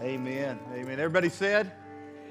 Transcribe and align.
Amen. 0.00 0.60
Amen. 0.74 1.00
Everybody 1.00 1.28
said? 1.28 1.72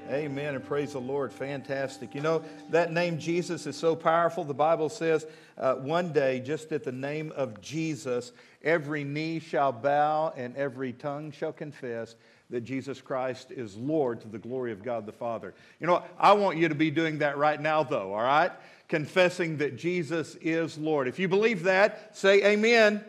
Amen 0.08 0.54
and 0.54 0.64
praise 0.64 0.92
the 0.92 1.00
Lord. 1.00 1.30
Fantastic. 1.30 2.14
You 2.14 2.22
know, 2.22 2.42
that 2.70 2.92
name 2.92 3.18
Jesus 3.18 3.66
is 3.66 3.76
so 3.76 3.94
powerful. 3.94 4.42
The 4.42 4.54
Bible 4.54 4.88
says 4.88 5.26
uh, 5.58 5.74
one 5.74 6.10
day, 6.14 6.40
just 6.40 6.72
at 6.72 6.82
the 6.82 6.92
name 6.92 7.30
of 7.36 7.60
Jesus, 7.60 8.32
every 8.64 9.04
knee 9.04 9.38
shall 9.38 9.70
bow 9.70 10.32
and 10.34 10.56
every 10.56 10.94
tongue 10.94 11.30
shall 11.30 11.52
confess 11.52 12.14
that 12.48 12.62
Jesus 12.62 13.02
Christ 13.02 13.50
is 13.50 13.76
Lord 13.76 14.22
to 14.22 14.28
the 14.28 14.38
glory 14.38 14.72
of 14.72 14.82
God 14.82 15.04
the 15.04 15.12
Father. 15.12 15.52
You 15.78 15.88
know, 15.88 16.02
I 16.18 16.32
want 16.32 16.56
you 16.56 16.70
to 16.70 16.74
be 16.74 16.90
doing 16.90 17.18
that 17.18 17.36
right 17.36 17.60
now, 17.60 17.82
though, 17.82 18.14
all 18.14 18.22
right? 18.22 18.52
Confessing 18.88 19.58
that 19.58 19.76
Jesus 19.76 20.36
is 20.36 20.78
Lord. 20.78 21.06
If 21.06 21.18
you 21.18 21.28
believe 21.28 21.64
that, 21.64 22.16
say 22.16 22.42
amen. 22.46 23.04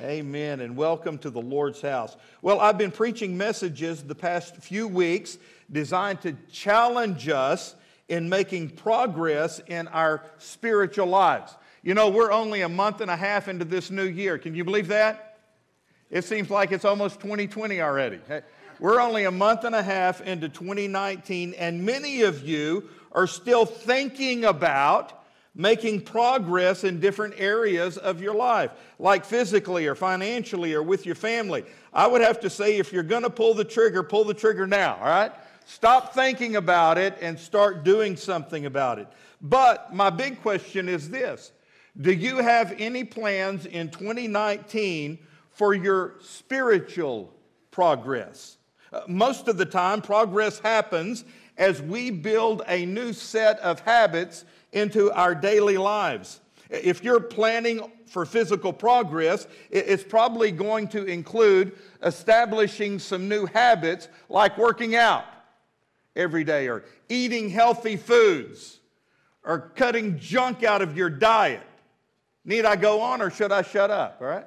Amen. 0.00 0.60
And 0.60 0.76
welcome 0.76 1.18
to 1.18 1.30
the 1.30 1.40
Lord's 1.40 1.80
house. 1.80 2.16
Well, 2.40 2.60
I've 2.60 2.78
been 2.78 2.92
preaching 2.92 3.36
messages 3.36 4.00
the 4.00 4.14
past 4.14 4.54
few 4.58 4.86
weeks 4.86 5.38
designed 5.72 6.20
to 6.20 6.36
challenge 6.52 7.28
us 7.28 7.74
in 8.08 8.28
making 8.28 8.70
progress 8.70 9.60
in 9.66 9.88
our 9.88 10.22
spiritual 10.38 11.08
lives. 11.08 11.56
You 11.82 11.94
know, 11.94 12.10
we're 12.10 12.30
only 12.30 12.60
a 12.60 12.68
month 12.68 13.00
and 13.00 13.10
a 13.10 13.16
half 13.16 13.48
into 13.48 13.64
this 13.64 13.90
new 13.90 14.04
year. 14.04 14.38
Can 14.38 14.54
you 14.54 14.62
believe 14.62 14.86
that? 14.88 15.40
It 16.10 16.22
seems 16.24 16.48
like 16.48 16.70
it's 16.70 16.84
almost 16.84 17.18
2020 17.18 17.80
already. 17.80 18.20
We're 18.78 19.00
only 19.00 19.24
a 19.24 19.32
month 19.32 19.64
and 19.64 19.74
a 19.74 19.82
half 19.82 20.20
into 20.20 20.48
2019, 20.48 21.54
and 21.54 21.84
many 21.84 22.22
of 22.22 22.46
you 22.46 22.88
are 23.10 23.26
still 23.26 23.66
thinking 23.66 24.44
about 24.44 25.17
making 25.58 26.00
progress 26.00 26.84
in 26.84 27.00
different 27.00 27.34
areas 27.36 27.98
of 27.98 28.22
your 28.22 28.34
life, 28.34 28.70
like 29.00 29.24
physically 29.24 29.88
or 29.88 29.96
financially 29.96 30.72
or 30.72 30.82
with 30.84 31.04
your 31.04 31.16
family. 31.16 31.64
I 31.92 32.06
would 32.06 32.20
have 32.20 32.38
to 32.40 32.48
say, 32.48 32.78
if 32.78 32.92
you're 32.92 33.02
going 33.02 33.24
to 33.24 33.30
pull 33.30 33.54
the 33.54 33.64
trigger, 33.64 34.04
pull 34.04 34.24
the 34.24 34.34
trigger 34.34 34.68
now, 34.68 34.96
all 34.96 35.08
right? 35.08 35.32
Stop 35.66 36.14
thinking 36.14 36.56
about 36.56 36.96
it 36.96 37.18
and 37.20 37.38
start 37.38 37.84
doing 37.84 38.16
something 38.16 38.66
about 38.66 39.00
it. 39.00 39.08
But 39.42 39.92
my 39.92 40.10
big 40.10 40.40
question 40.42 40.88
is 40.88 41.10
this 41.10 41.52
Do 42.00 42.12
you 42.12 42.36
have 42.36 42.74
any 42.78 43.02
plans 43.02 43.66
in 43.66 43.90
2019 43.90 45.18
for 45.50 45.74
your 45.74 46.14
spiritual 46.20 47.34
progress? 47.72 48.58
Uh, 48.92 49.00
most 49.08 49.48
of 49.48 49.58
the 49.58 49.66
time, 49.66 50.00
progress 50.00 50.60
happens 50.60 51.24
as 51.58 51.82
we 51.82 52.10
build 52.10 52.62
a 52.68 52.86
new 52.86 53.12
set 53.12 53.58
of 53.58 53.80
habits 53.80 54.44
into 54.78 55.12
our 55.12 55.34
daily 55.34 55.76
lives. 55.76 56.40
If 56.70 57.02
you're 57.02 57.20
planning 57.20 57.80
for 58.06 58.24
physical 58.24 58.72
progress, 58.72 59.46
it's 59.70 60.04
probably 60.04 60.50
going 60.50 60.88
to 60.88 61.04
include 61.04 61.76
establishing 62.02 62.98
some 62.98 63.28
new 63.28 63.46
habits 63.46 64.08
like 64.28 64.56
working 64.58 64.94
out 64.94 65.24
every 66.14 66.44
day 66.44 66.68
or 66.68 66.84
eating 67.08 67.48
healthy 67.48 67.96
foods 67.96 68.80
or 69.44 69.72
cutting 69.76 70.18
junk 70.18 70.62
out 70.62 70.82
of 70.82 70.96
your 70.96 71.10
diet. 71.10 71.62
Need 72.44 72.64
I 72.64 72.76
go 72.76 73.00
on 73.00 73.22
or 73.22 73.30
should 73.30 73.52
I 73.52 73.62
shut 73.62 73.90
up? 73.90 74.18
All 74.20 74.26
right? 74.26 74.46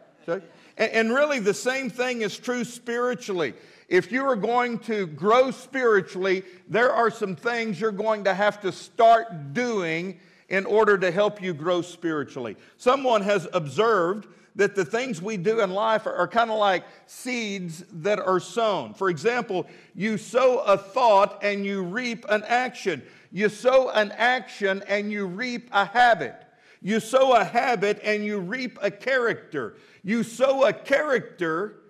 And 0.78 1.14
really, 1.14 1.40
the 1.40 1.54
same 1.54 1.90
thing 1.90 2.22
is 2.22 2.38
true 2.38 2.64
spiritually. 2.64 3.54
If 3.92 4.10
you 4.10 4.24
are 4.24 4.38
going 4.38 4.80
to 4.80 5.06
grow 5.06 5.52
spiritually, 5.52 6.44
there 6.70 6.94
are 6.94 7.12
some 7.12 7.36
things 7.36 7.82
you're 7.82 7.92
going 7.92 8.24
to 8.24 8.34
have 8.34 8.62
to 8.62 8.72
start 8.72 9.52
doing 9.52 10.18
in 10.48 10.66
order 10.66 10.98
to 10.98 11.12
help 11.12 11.42
you 11.42 11.54
grow 11.54 11.82
spiritually. 11.82 12.56
Someone 12.78 13.22
has 13.22 13.50
observed 13.52 14.28
that 14.56 14.76
the 14.76 14.86
things 14.86 15.22
we 15.22 15.36
do 15.36 15.60
in 15.60 15.72
life 15.72 16.08
are, 16.08 16.16
are 16.16 16.28
kind 16.30 16.50
of 16.50 16.58
like 16.58 16.86
seeds 17.06 17.84
that 17.92 18.18
are 18.18 18.40
sown. 18.40 18.94
For 18.94 19.10
example, 19.10 19.68
you 19.94 20.18
sow 20.18 20.60
a 20.60 20.78
thought 20.78 21.44
and 21.44 21.66
you 21.66 21.84
reap 21.84 22.26
an 22.30 22.46
action. 22.48 23.04
You 23.30 23.50
sow 23.50 23.90
an 23.90 24.14
action 24.14 24.86
and 24.88 25.12
you 25.12 25.26
reap 25.26 25.68
a 25.74 25.84
habit. 25.84 26.36
You 26.82 27.02
sow 27.02 27.34
a 27.36 27.44
habit 27.44 28.00
and 28.06 28.24
you 28.24 28.40
reap 28.40 28.80
a 28.82 28.90
character. 28.90 29.76
You 30.02 30.24
sow 30.24 30.64
a 30.64 30.72
character 30.72 31.81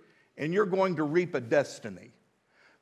and 0.41 0.53
you're 0.53 0.65
going 0.65 0.95
to 0.97 1.03
reap 1.03 1.35
a 1.35 1.39
destiny. 1.39 2.11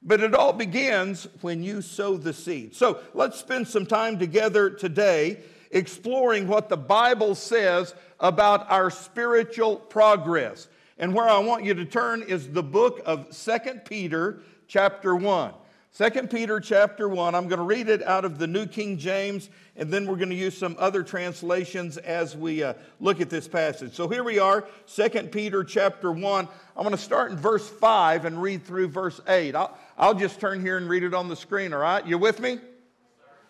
But 0.02 0.22
it 0.22 0.34
all 0.34 0.54
begins 0.54 1.28
when 1.42 1.62
you 1.62 1.82
sow 1.82 2.16
the 2.16 2.32
seed. 2.32 2.74
So 2.74 3.02
let's 3.14 3.38
spend 3.38 3.68
some 3.68 3.86
time 3.86 4.18
together 4.18 4.70
today 4.70 5.42
exploring 5.72 6.48
what 6.48 6.70
the 6.70 6.78
Bible 6.78 7.36
says 7.36 7.94
about 8.20 8.72
our 8.72 8.90
spiritual 8.90 9.76
progress. 9.76 10.70
And 10.98 11.14
where 11.14 11.28
I 11.28 11.40
want 11.40 11.66
you 11.66 11.74
to 11.74 11.86
turn 11.86 12.24
is 12.24 12.48
the 12.50 12.64
book 12.64 13.02
of 13.06 13.28
Second 13.30 13.84
Peter, 13.84 14.40
chapter 14.68 15.16
1. 15.16 15.54
2 16.00 16.28
Peter 16.28 16.62
chapter 16.62 17.10
1, 17.10 17.36
I'm 17.36 17.50
going 17.50 17.60
to 17.60 17.66
read 17.66 17.90
it 17.90 18.02
out 18.04 18.24
of 18.24 18.38
the 18.38 18.48
New 18.48 18.66
King 18.66 18.98
James, 18.98 19.50
and 19.76 19.92
then 19.92 20.08
we're 20.08 20.16
going 20.16 20.30
to 20.30 20.36
use 20.36 20.58
some 20.58 20.78
other 20.80 21.04
translations 21.04 21.98
as 21.98 22.38
we 22.38 22.64
uh, 22.64 22.76
look 23.02 23.20
at 23.20 23.30
this 23.30 23.50
passage. 23.50 23.96
So 23.96 24.08
here 24.08 24.24
we 24.24 24.40
are, 24.40 24.66
2 24.96 25.10
Peter 25.24 25.62
chapter 25.62 26.10
1. 26.10 26.48
I'm 26.78 26.84
going 26.84 26.96
to 26.96 26.98
start 26.98 27.32
in 27.32 27.38
verse 27.38 27.68
5 27.68 28.24
and 28.24 28.42
read 28.42 28.64
through 28.64 28.88
verse 28.88 29.20
8. 29.28 29.56
I'll, 29.56 29.78
I'll 29.98 30.14
just 30.14 30.40
turn 30.40 30.62
here 30.62 30.78
and 30.78 30.88
read 30.88 31.04
it 31.04 31.14
on 31.14 31.28
the 31.28 31.36
screen, 31.36 31.74
all 31.74 31.80
right? 31.80 32.08
You 32.08 32.18
with 32.18 32.40
me? 32.40 32.60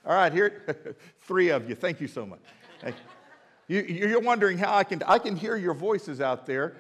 All 0.04 0.16
right, 0.16 0.34
here, 0.34 0.96
three 1.22 1.50
of 1.50 1.70
you. 1.70 1.76
Thank 1.76 2.02
you 2.02 2.08
so 2.08 2.26
much. 2.26 2.40
You, 3.68 3.82
you're 3.82 4.22
wondering 4.22 4.58
how 4.58 4.76
I 4.76 4.84
can, 4.86 5.04
I 5.06 5.20
can 5.20 5.36
hear 5.36 5.56
your 5.56 5.76
voices 5.76 6.20
out 6.20 6.48
there. 6.48 6.78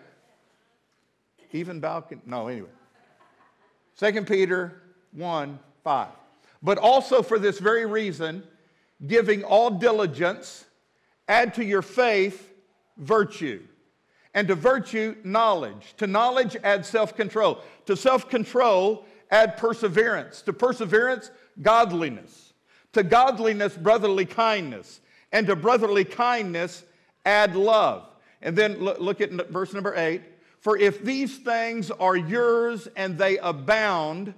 Even 1.51 1.79
balcony, 1.79 2.21
no, 2.25 2.47
anyway. 2.47 2.69
Second 3.93 4.25
Peter 4.25 4.81
1 5.13 5.59
5. 5.83 6.07
But 6.61 6.77
also 6.77 7.21
for 7.21 7.39
this 7.39 7.59
very 7.59 7.85
reason, 7.85 8.43
giving 9.05 9.43
all 9.43 9.71
diligence, 9.71 10.65
add 11.27 11.53
to 11.55 11.63
your 11.63 11.81
faith 11.81 12.51
virtue. 12.97 13.61
And 14.33 14.47
to 14.47 14.55
virtue, 14.55 15.15
knowledge. 15.23 15.95
To 15.97 16.07
knowledge, 16.07 16.55
add 16.63 16.85
self 16.85 17.15
control. 17.15 17.59
To 17.85 17.95
self 17.95 18.29
control, 18.29 19.05
add 19.31 19.57
perseverance. 19.57 20.41
To 20.43 20.53
perseverance, 20.53 21.31
godliness 21.61 22.49
to 22.93 23.03
godliness, 23.03 23.75
brotherly 23.75 24.25
kindness. 24.25 25.01
And 25.31 25.45
to 25.47 25.55
brotherly 25.55 26.05
kindness, 26.05 26.83
add 27.25 27.55
love. 27.55 28.07
And 28.41 28.55
then 28.55 28.79
look 28.79 29.21
at 29.21 29.31
verse 29.49 29.73
number 29.73 29.93
eight. 29.95 30.21
For 30.59 30.77
if 30.77 31.03
these 31.03 31.37
things 31.37 31.91
are 31.91 32.15
yours 32.15 32.87
and 32.95 33.17
they 33.17 33.37
abound, 33.37 34.33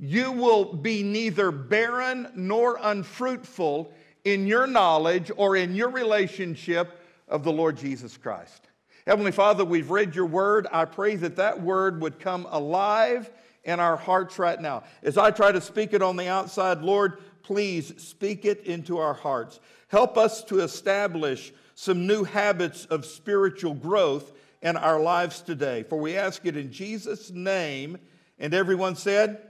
you 0.00 0.32
will 0.32 0.64
be 0.72 1.02
neither 1.02 1.50
barren 1.50 2.32
nor 2.34 2.78
unfruitful 2.80 3.92
in 4.24 4.46
your 4.46 4.66
knowledge 4.66 5.30
or 5.36 5.56
in 5.56 5.74
your 5.74 5.90
relationship 5.90 6.98
of 7.28 7.44
the 7.44 7.52
Lord 7.52 7.76
Jesus 7.76 8.16
Christ. 8.16 8.68
Heavenly 9.06 9.30
Father, 9.30 9.62
we've 9.62 9.90
read 9.90 10.14
your 10.14 10.24
word. 10.24 10.66
I 10.72 10.86
pray 10.86 11.16
that 11.16 11.36
that 11.36 11.60
word 11.60 12.00
would 12.00 12.18
come 12.18 12.46
alive 12.50 13.30
in 13.64 13.78
our 13.78 13.96
hearts 13.96 14.38
right 14.38 14.58
now. 14.58 14.84
As 15.02 15.18
I 15.18 15.30
try 15.30 15.52
to 15.52 15.60
speak 15.60 15.92
it 15.92 16.00
on 16.00 16.16
the 16.16 16.28
outside, 16.28 16.80
Lord, 16.80 17.18
please 17.42 17.92
speak 18.02 18.46
it 18.46 18.64
into 18.64 18.96
our 18.96 19.14
hearts. 19.14 19.60
Help 19.88 20.16
us 20.16 20.42
to 20.44 20.60
establish 20.60 21.52
some 21.74 22.06
new 22.06 22.24
habits 22.24 22.86
of 22.86 23.04
spiritual 23.04 23.74
growth 23.74 24.32
in 24.62 24.78
our 24.78 25.00
lives 25.00 25.42
today. 25.42 25.82
For 25.82 25.98
we 25.98 26.16
ask 26.16 26.46
it 26.46 26.56
in 26.56 26.72
Jesus' 26.72 27.30
name. 27.30 27.98
And 28.38 28.54
everyone 28.54 28.96
said, 28.96 29.49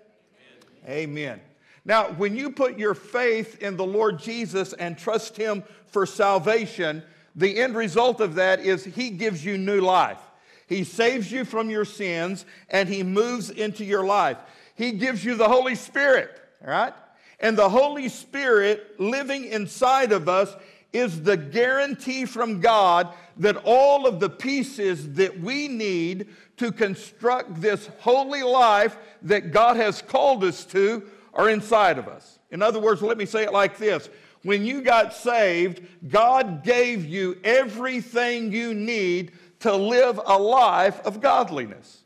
Amen. 0.90 1.40
Now, 1.84 2.10
when 2.12 2.36
you 2.36 2.50
put 2.50 2.78
your 2.78 2.94
faith 2.94 3.62
in 3.62 3.76
the 3.76 3.86
Lord 3.86 4.18
Jesus 4.18 4.72
and 4.72 4.98
trust 4.98 5.36
Him 5.36 5.62
for 5.86 6.04
salvation, 6.04 7.02
the 7.36 7.58
end 7.58 7.76
result 7.76 8.20
of 8.20 8.34
that 8.34 8.60
is 8.60 8.84
He 8.84 9.10
gives 9.10 9.44
you 9.44 9.56
new 9.56 9.80
life. 9.80 10.18
He 10.66 10.84
saves 10.84 11.30
you 11.30 11.44
from 11.44 11.70
your 11.70 11.84
sins 11.84 12.44
and 12.68 12.88
He 12.88 13.02
moves 13.02 13.50
into 13.50 13.84
your 13.84 14.04
life. 14.04 14.38
He 14.74 14.92
gives 14.92 15.24
you 15.24 15.36
the 15.36 15.48
Holy 15.48 15.74
Spirit, 15.74 16.30
all 16.62 16.70
right? 16.70 16.94
And 17.38 17.56
the 17.56 17.68
Holy 17.68 18.08
Spirit 18.08 19.00
living 19.00 19.46
inside 19.46 20.12
of 20.12 20.28
us 20.28 20.54
is 20.92 21.22
the 21.22 21.36
guarantee 21.36 22.24
from 22.24 22.60
God 22.60 23.14
that 23.36 23.56
all 23.64 24.06
of 24.06 24.20
the 24.20 24.28
pieces 24.28 25.14
that 25.14 25.40
we 25.40 25.68
need 25.68 26.28
to 26.60 26.70
construct 26.70 27.58
this 27.58 27.88
holy 28.00 28.42
life 28.42 28.98
that 29.22 29.50
God 29.50 29.76
has 29.76 30.02
called 30.02 30.44
us 30.44 30.66
to 30.66 31.02
are 31.32 31.48
inside 31.48 31.96
of 31.96 32.06
us. 32.06 32.38
In 32.50 32.60
other 32.60 32.78
words, 32.78 33.00
let 33.00 33.16
me 33.16 33.24
say 33.24 33.44
it 33.44 33.52
like 33.52 33.78
this 33.78 34.10
when 34.42 34.66
you 34.66 34.82
got 34.82 35.14
saved, 35.14 35.80
God 36.06 36.62
gave 36.62 37.06
you 37.06 37.38
everything 37.44 38.52
you 38.52 38.74
need 38.74 39.32
to 39.60 39.74
live 39.74 40.20
a 40.22 40.38
life 40.38 41.00
of 41.00 41.22
godliness. 41.22 42.02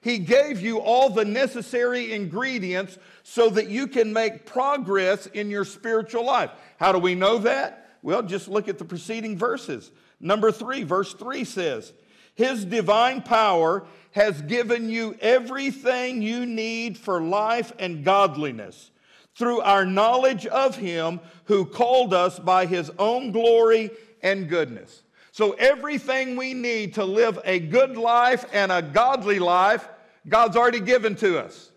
He 0.00 0.18
gave 0.18 0.60
you 0.60 0.78
all 0.78 1.10
the 1.10 1.24
necessary 1.24 2.12
ingredients 2.12 2.98
so 3.24 3.50
that 3.50 3.68
you 3.68 3.88
can 3.88 4.12
make 4.12 4.46
progress 4.46 5.26
in 5.26 5.50
your 5.50 5.64
spiritual 5.64 6.24
life. 6.24 6.52
How 6.78 6.92
do 6.92 7.00
we 7.00 7.16
know 7.16 7.38
that? 7.38 7.96
Well, 8.02 8.22
just 8.22 8.46
look 8.46 8.68
at 8.68 8.78
the 8.78 8.84
preceding 8.84 9.36
verses. 9.36 9.90
Number 10.20 10.52
three, 10.52 10.84
verse 10.84 11.14
three 11.14 11.42
says, 11.42 11.92
His 12.38 12.64
divine 12.64 13.22
power 13.22 13.84
has 14.12 14.42
given 14.42 14.88
you 14.88 15.16
everything 15.20 16.22
you 16.22 16.46
need 16.46 16.96
for 16.96 17.20
life 17.20 17.72
and 17.80 18.04
godliness 18.04 18.92
through 19.34 19.60
our 19.60 19.84
knowledge 19.84 20.46
of 20.46 20.76
him 20.76 21.18
who 21.46 21.64
called 21.64 22.14
us 22.14 22.38
by 22.38 22.64
his 22.66 22.92
own 22.96 23.32
glory 23.32 23.90
and 24.22 24.48
goodness. 24.48 25.02
So, 25.32 25.52
everything 25.54 26.36
we 26.36 26.54
need 26.54 26.94
to 26.94 27.04
live 27.04 27.40
a 27.44 27.58
good 27.58 27.96
life 27.96 28.44
and 28.52 28.70
a 28.70 28.82
godly 28.82 29.40
life, 29.40 29.88
God's 30.28 30.56
already 30.56 30.80
given 30.80 31.16
to 31.16 31.40
us. 31.40 31.72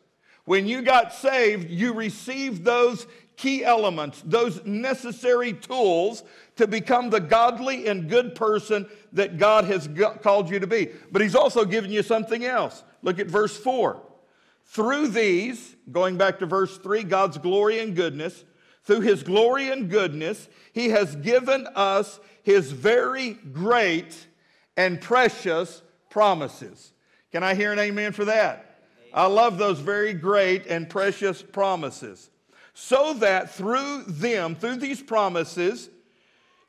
When 0.45 0.67
you 0.67 0.83
got 0.83 1.11
saved, 1.11 1.71
you 1.71 1.93
received 1.93 2.63
those 2.63 3.07
key 3.35 3.65
elements, 3.65 4.21
those 4.23 4.63
necessary 4.63 5.53
tools 5.53 6.21
to 6.55 6.67
become 6.67 7.09
the 7.09 7.19
godly 7.19 7.87
and 7.87 8.09
good 8.09 8.35
person 8.35 8.87
that 9.13 9.37
God 9.37 9.65
has 9.65 9.89
called 10.21 10.49
you 10.49 10.59
to 10.59 10.67
be. 10.67 10.89
But 11.11 11.21
He's 11.21 11.35
also 11.35 11.65
given 11.65 11.91
you 11.91 12.03
something 12.03 12.45
else. 12.45 12.83
Look 13.01 13.19
at 13.19 13.27
verse 13.27 13.57
4. 13.57 14.01
Through 14.65 15.07
these, 15.09 15.75
going 15.91 16.17
back 16.17 16.39
to 16.39 16.45
verse 16.45 16.77
3, 16.77 17.03
God's 17.03 17.37
glory 17.37 17.79
and 17.79 17.95
goodness, 17.95 18.45
through 18.83 19.01
His 19.01 19.23
glory 19.23 19.69
and 19.69 19.89
goodness, 19.89 20.47
He 20.73 20.89
has 20.89 21.15
given 21.15 21.67
us 21.75 22.19
His 22.43 22.71
very 22.71 23.33
great 23.33 24.27
and 24.77 24.99
precious 24.99 25.81
promises. 26.09 26.93
Can 27.31 27.43
I 27.43 27.55
hear 27.55 27.71
an 27.71 27.79
amen 27.79 28.11
for 28.11 28.25
that? 28.25 28.83
I 29.13 29.25
love 29.25 29.57
those 29.57 29.79
very 29.79 30.13
great 30.13 30.67
and 30.67 30.89
precious 30.89 31.41
promises. 31.41 32.29
So 32.73 33.13
that 33.15 33.51
through 33.51 34.03
them, 34.03 34.55
through 34.55 34.77
these 34.77 35.01
promises, 35.01 35.89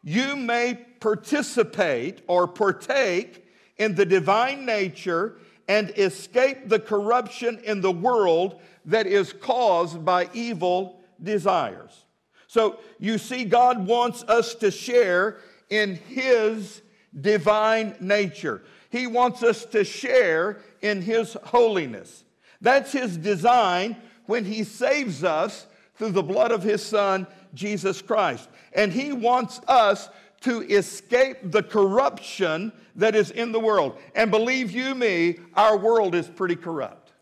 you 0.02 0.36
may 0.36 0.74
participate 1.00 2.22
or 2.26 2.48
partake 2.48 3.44
in 3.76 3.94
the 3.94 4.06
divine 4.06 4.66
nature 4.66 5.36
and 5.68 5.90
escape 5.96 6.68
the 6.68 6.78
corruption 6.78 7.60
in 7.64 7.80
the 7.80 7.92
world 7.92 8.60
that 8.84 9.06
is 9.06 9.32
caused 9.32 10.04
by 10.04 10.28
evil 10.32 11.00
desires. 11.22 12.04
So 12.48 12.80
you 12.98 13.18
see, 13.18 13.44
God 13.44 13.86
wants 13.86 14.24
us 14.24 14.54
to 14.56 14.70
share 14.70 15.38
in 15.70 15.94
His 15.94 16.82
divine 17.18 17.94
nature. 18.00 18.62
He 18.90 19.06
wants 19.06 19.42
us 19.42 19.64
to 19.66 19.84
share 19.84 20.58
in 20.82 21.00
His 21.00 21.36
holiness. 21.44 22.24
That's 22.60 22.92
His 22.92 23.16
design 23.16 23.96
when 24.26 24.44
He 24.44 24.64
saves 24.64 25.24
us 25.24 25.66
through 25.96 26.12
the 26.12 26.22
blood 26.22 26.52
of 26.52 26.62
His 26.62 26.84
Son, 26.84 27.26
Jesus 27.54 28.02
Christ. 28.02 28.48
And 28.72 28.92
He 28.92 29.12
wants 29.12 29.60
us 29.68 30.08
to 30.42 30.62
escape 30.62 31.38
the 31.44 31.62
corruption 31.62 32.72
that 32.96 33.14
is 33.14 33.30
in 33.30 33.52
the 33.52 33.60
world. 33.60 33.96
And 34.14 34.30
believe 34.30 34.70
you 34.72 34.94
me, 34.94 35.38
our 35.54 35.76
world 35.76 36.14
is 36.14 36.28
pretty 36.28 36.56
corrupt. 36.56 37.12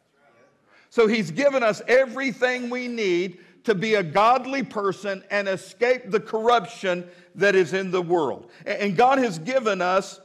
So 0.88 1.06
He's 1.06 1.30
given 1.30 1.62
us 1.62 1.82
everything 1.86 2.70
we 2.70 2.88
need 2.88 3.38
to 3.64 3.74
be 3.74 3.94
a 3.94 4.02
godly 4.02 4.62
person 4.62 5.22
and 5.30 5.46
escape 5.46 6.10
the 6.10 6.20
corruption 6.20 7.08
that 7.34 7.54
is 7.54 7.72
in 7.74 7.90
the 7.90 8.02
world. 8.02 8.50
And 8.64 8.96
God 8.96 9.18
has 9.18 9.38
given 9.38 9.82
us 9.82 10.20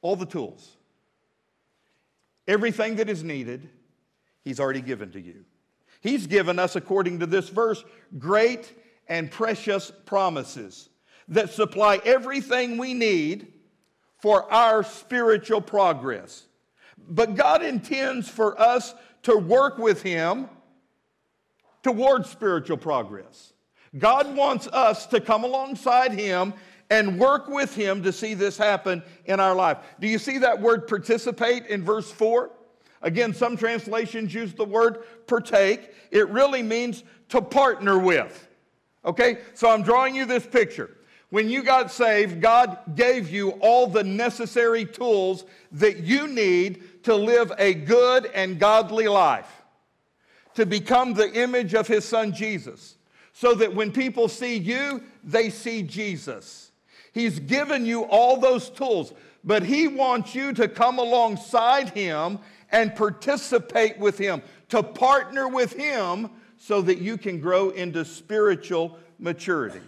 all 0.00 0.16
the 0.16 0.26
tools. 0.26 0.76
Everything 2.46 2.96
that 2.96 3.10
is 3.10 3.22
needed, 3.24 3.68
He's 4.44 4.60
already 4.60 4.80
given 4.80 5.10
to 5.12 5.20
you. 5.20 5.44
He's 6.00 6.26
given 6.26 6.58
us, 6.58 6.76
according 6.76 7.20
to 7.20 7.26
this 7.26 7.48
verse, 7.48 7.84
great 8.18 8.72
and 9.08 9.30
precious 9.30 9.90
promises 10.06 10.88
that 11.28 11.50
supply 11.50 12.00
everything 12.04 12.78
we 12.78 12.94
need 12.94 13.52
for 14.20 14.50
our 14.52 14.82
spiritual 14.82 15.60
progress. 15.60 16.44
But 16.96 17.36
God 17.36 17.62
intends 17.62 18.28
for 18.28 18.60
us 18.60 18.94
to 19.22 19.36
work 19.36 19.78
with 19.78 20.02
Him 20.02 20.48
towards 21.82 22.28
spiritual 22.28 22.76
progress. 22.76 23.52
God 23.96 24.34
wants 24.36 24.66
us 24.68 25.06
to 25.06 25.20
come 25.20 25.44
alongside 25.44 26.12
Him 26.12 26.54
and 26.90 27.18
work 27.18 27.48
with 27.48 27.74
Him 27.74 28.02
to 28.02 28.12
see 28.12 28.34
this 28.34 28.56
happen 28.56 29.02
in 29.24 29.40
our 29.40 29.54
life. 29.54 29.78
Do 30.00 30.08
you 30.08 30.18
see 30.18 30.38
that 30.38 30.60
word 30.60 30.86
participate 30.86 31.66
in 31.66 31.84
verse 31.84 32.10
4? 32.10 32.50
Again, 33.02 33.32
some 33.32 33.56
translations 33.56 34.34
use 34.34 34.52
the 34.52 34.64
word 34.64 35.04
partake. 35.26 35.92
It 36.10 36.28
really 36.28 36.62
means 36.62 37.04
to 37.30 37.40
partner 37.40 37.98
with. 37.98 38.48
Okay? 39.04 39.38
So 39.54 39.70
I'm 39.70 39.82
drawing 39.82 40.14
you 40.14 40.24
this 40.24 40.46
picture. 40.46 40.90
When 41.30 41.50
you 41.50 41.62
got 41.62 41.90
saved, 41.90 42.40
God 42.40 42.78
gave 42.94 43.30
you 43.30 43.50
all 43.60 43.86
the 43.86 44.04
necessary 44.04 44.86
tools 44.86 45.44
that 45.72 45.98
you 45.98 46.26
need 46.26 47.04
to 47.04 47.14
live 47.14 47.52
a 47.58 47.74
good 47.74 48.26
and 48.26 48.58
godly 48.58 49.08
life, 49.08 49.62
to 50.54 50.64
become 50.64 51.12
the 51.12 51.30
image 51.32 51.74
of 51.74 51.86
His 51.86 52.04
Son 52.04 52.32
Jesus, 52.32 52.96
so 53.34 53.54
that 53.54 53.74
when 53.74 53.92
people 53.92 54.28
see 54.28 54.56
you, 54.56 55.02
they 55.22 55.50
see 55.50 55.82
Jesus. 55.82 56.72
He's 57.12 57.38
given 57.38 57.84
you 57.84 58.04
all 58.04 58.38
those 58.38 58.70
tools, 58.70 59.12
but 59.44 59.62
He 59.62 59.86
wants 59.86 60.34
you 60.34 60.54
to 60.54 60.66
come 60.66 60.98
alongside 60.98 61.90
Him 61.90 62.38
and 62.70 62.94
participate 62.94 63.98
with 63.98 64.18
Him, 64.18 64.42
to 64.68 64.82
partner 64.82 65.48
with 65.48 65.72
Him 65.72 66.30
so 66.58 66.82
that 66.82 66.98
you 66.98 67.16
can 67.16 67.40
grow 67.40 67.70
into 67.70 68.04
spiritual 68.04 68.98
maturity. 69.18 69.80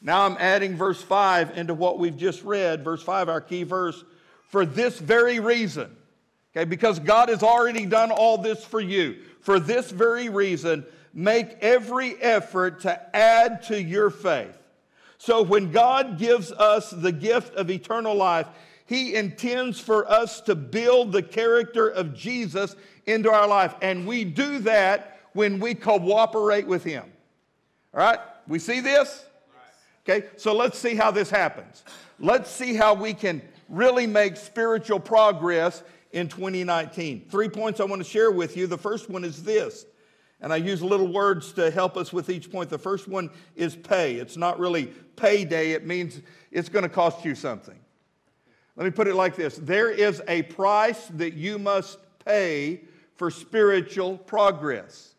Now 0.00 0.26
I'm 0.26 0.36
adding 0.38 0.76
verse 0.76 1.00
5 1.00 1.56
into 1.56 1.74
what 1.74 1.98
we've 1.98 2.16
just 2.16 2.42
read, 2.42 2.82
verse 2.84 3.02
5, 3.02 3.28
our 3.28 3.40
key 3.40 3.62
verse, 3.62 4.04
for 4.48 4.66
this 4.66 4.98
very 4.98 5.40
reason. 5.40 5.96
Okay, 6.54 6.64
because 6.64 6.98
God 6.98 7.30
has 7.30 7.42
already 7.42 7.86
done 7.86 8.10
all 8.10 8.36
this 8.36 8.62
for 8.64 8.80
you. 8.80 9.16
For 9.40 9.58
this 9.58 9.90
very 9.90 10.28
reason, 10.28 10.84
make 11.14 11.56
every 11.60 12.20
effort 12.20 12.82
to 12.82 13.16
add 13.16 13.62
to 13.64 13.80
your 13.80 14.10
faith. 14.10 14.56
So 15.18 15.42
when 15.42 15.72
God 15.72 16.18
gives 16.18 16.52
us 16.52 16.90
the 16.90 17.12
gift 17.12 17.54
of 17.54 17.70
eternal 17.70 18.14
life, 18.14 18.48
He 18.86 19.14
intends 19.14 19.78
for 19.80 20.10
us 20.10 20.40
to 20.42 20.54
build 20.54 21.12
the 21.12 21.22
character 21.22 21.88
of 21.88 22.14
Jesus 22.14 22.76
into 23.06 23.30
our 23.30 23.48
life. 23.48 23.74
And 23.82 24.06
we 24.06 24.24
do 24.24 24.58
that 24.60 25.20
when 25.32 25.60
we 25.60 25.74
cooperate 25.74 26.66
with 26.66 26.84
Him. 26.84 27.04
All 27.94 28.00
right? 28.00 28.18
We 28.46 28.58
see 28.58 28.80
this? 28.80 29.24
Okay, 30.08 30.26
so 30.36 30.52
let's 30.52 30.78
see 30.78 30.96
how 30.96 31.12
this 31.12 31.30
happens. 31.30 31.84
Let's 32.18 32.50
see 32.50 32.74
how 32.74 32.94
we 32.94 33.14
can 33.14 33.40
really 33.68 34.06
make 34.06 34.36
spiritual 34.36 34.98
progress 34.98 35.82
in 36.10 36.28
2019. 36.28 37.26
Three 37.30 37.48
points 37.48 37.78
I 37.78 37.84
want 37.84 38.02
to 38.02 38.08
share 38.08 38.32
with 38.32 38.56
you. 38.56 38.66
The 38.66 38.78
first 38.78 39.08
one 39.08 39.24
is 39.24 39.44
this, 39.44 39.86
and 40.40 40.52
I 40.52 40.56
use 40.56 40.82
little 40.82 41.06
words 41.06 41.52
to 41.52 41.70
help 41.70 41.96
us 41.96 42.12
with 42.12 42.30
each 42.30 42.50
point. 42.50 42.68
The 42.68 42.78
first 42.78 43.06
one 43.06 43.30
is 43.54 43.76
pay. 43.76 44.16
It's 44.16 44.36
not 44.36 44.58
really 44.58 44.86
payday, 45.14 45.72
it 45.72 45.86
means 45.86 46.20
it's 46.50 46.68
going 46.68 46.82
to 46.82 46.88
cost 46.88 47.24
you 47.24 47.36
something. 47.36 47.78
Let 48.76 48.84
me 48.84 48.90
put 48.90 49.08
it 49.08 49.14
like 49.14 49.36
this 49.36 49.56
there 49.56 49.90
is 49.90 50.22
a 50.28 50.42
price 50.42 51.06
that 51.14 51.34
you 51.34 51.58
must 51.58 51.98
pay 52.24 52.82
for 53.16 53.30
spiritual 53.30 54.18
progress. 54.18 55.14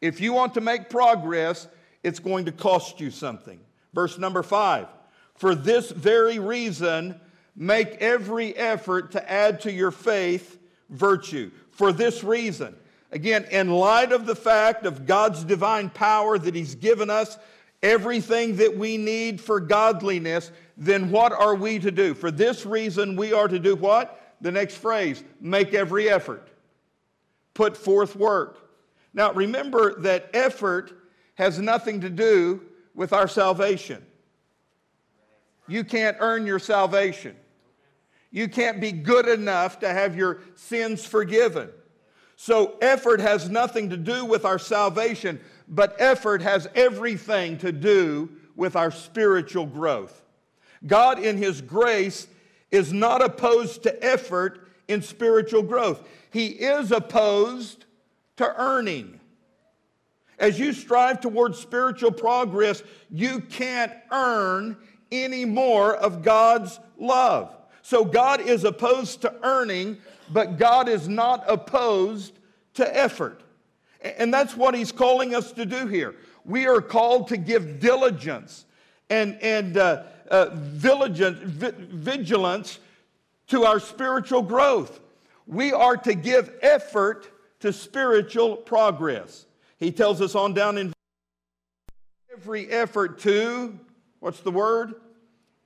If 0.00 0.20
you 0.20 0.32
want 0.32 0.54
to 0.54 0.60
make 0.60 0.90
progress, 0.90 1.68
it's 2.02 2.18
going 2.18 2.44
to 2.46 2.52
cost 2.52 3.00
you 3.00 3.10
something. 3.10 3.60
Verse 3.94 4.18
number 4.18 4.42
five 4.42 4.88
For 5.34 5.54
this 5.54 5.90
very 5.90 6.38
reason, 6.38 7.20
make 7.56 7.94
every 8.00 8.56
effort 8.56 9.12
to 9.12 9.30
add 9.30 9.60
to 9.60 9.72
your 9.72 9.90
faith 9.90 10.58
virtue. 10.90 11.50
For 11.70 11.92
this 11.92 12.22
reason. 12.22 12.76
Again, 13.12 13.44
in 13.50 13.70
light 13.70 14.10
of 14.12 14.24
the 14.24 14.34
fact 14.34 14.86
of 14.86 15.06
God's 15.06 15.44
divine 15.44 15.90
power 15.90 16.38
that 16.38 16.54
He's 16.54 16.74
given 16.74 17.10
us, 17.10 17.36
everything 17.82 18.56
that 18.56 18.76
we 18.76 18.96
need 18.96 19.40
for 19.40 19.60
godliness, 19.60 20.50
then 20.76 21.10
what 21.10 21.32
are 21.32 21.54
we 21.54 21.78
to 21.78 21.90
do? 21.90 22.14
For 22.14 22.30
this 22.30 22.64
reason, 22.64 23.16
we 23.16 23.32
are 23.32 23.48
to 23.48 23.58
do 23.58 23.76
what? 23.76 24.36
The 24.40 24.50
next 24.50 24.76
phrase 24.76 25.22
make 25.40 25.74
every 25.74 26.08
effort, 26.08 26.48
put 27.54 27.76
forth 27.76 28.16
work. 28.16 28.58
Now, 29.14 29.32
remember 29.32 30.00
that 30.00 30.30
effort 30.32 30.92
has 31.34 31.58
nothing 31.58 32.00
to 32.00 32.10
do 32.10 32.62
with 32.94 33.12
our 33.12 33.28
salvation. 33.28 34.04
You 35.68 35.84
can't 35.84 36.16
earn 36.20 36.46
your 36.46 36.58
salvation. 36.58 37.36
You 38.30 38.48
can't 38.48 38.80
be 38.80 38.92
good 38.92 39.28
enough 39.28 39.80
to 39.80 39.88
have 39.88 40.16
your 40.16 40.40
sins 40.54 41.04
forgiven. 41.04 41.70
So, 42.36 42.76
effort 42.80 43.20
has 43.20 43.48
nothing 43.48 43.90
to 43.90 43.96
do 43.96 44.24
with 44.24 44.44
our 44.44 44.58
salvation, 44.58 45.38
but 45.68 45.94
effort 45.98 46.42
has 46.42 46.66
everything 46.74 47.58
to 47.58 47.70
do 47.70 48.30
with 48.56 48.74
our 48.74 48.90
spiritual 48.90 49.66
growth. 49.66 50.21
God, 50.86 51.18
in 51.18 51.36
His 51.36 51.60
grace, 51.60 52.26
is 52.70 52.92
not 52.92 53.22
opposed 53.22 53.82
to 53.84 54.04
effort 54.04 54.68
in 54.88 55.02
spiritual 55.02 55.62
growth, 55.62 56.06
He 56.30 56.46
is 56.46 56.92
opposed 56.92 57.84
to 58.36 58.54
earning. 58.60 59.20
As 60.38 60.58
you 60.58 60.72
strive 60.72 61.20
towards 61.20 61.58
spiritual 61.58 62.10
progress, 62.10 62.82
you 63.10 63.40
can't 63.40 63.92
earn 64.10 64.76
any 65.12 65.44
more 65.44 65.94
of 65.94 66.22
God's 66.22 66.80
love. 66.98 67.54
So 67.82 68.04
God 68.04 68.40
is 68.40 68.64
opposed 68.64 69.20
to 69.22 69.34
earning, 69.42 69.98
but 70.32 70.58
God 70.58 70.88
is 70.88 71.08
not 71.08 71.44
opposed 71.46 72.32
to 72.74 72.96
effort. 72.96 73.42
And 74.00 74.32
that's 74.32 74.56
what 74.56 74.74
he's 74.74 74.90
calling 74.90 75.34
us 75.34 75.52
to 75.52 75.66
do 75.66 75.86
here. 75.86 76.14
We 76.44 76.66
are 76.66 76.80
called 76.80 77.28
to 77.28 77.36
give 77.36 77.78
diligence 77.78 78.64
and, 79.10 79.38
and 79.42 79.76
uh, 79.76 80.04
uh, 80.32 80.48
vigilance 80.52 82.78
to 83.46 83.64
our 83.64 83.78
spiritual 83.78 84.42
growth. 84.42 84.98
We 85.46 85.72
are 85.72 85.96
to 85.98 86.14
give 86.14 86.52
effort 86.62 87.28
to 87.60 87.72
spiritual 87.72 88.56
progress. 88.56 89.46
He 89.78 89.92
tells 89.92 90.20
us 90.20 90.34
on 90.34 90.54
down 90.54 90.78
in 90.78 90.92
every 92.32 92.68
effort 92.70 93.20
to, 93.20 93.78
what's 94.20 94.40
the 94.40 94.50
word? 94.50 94.94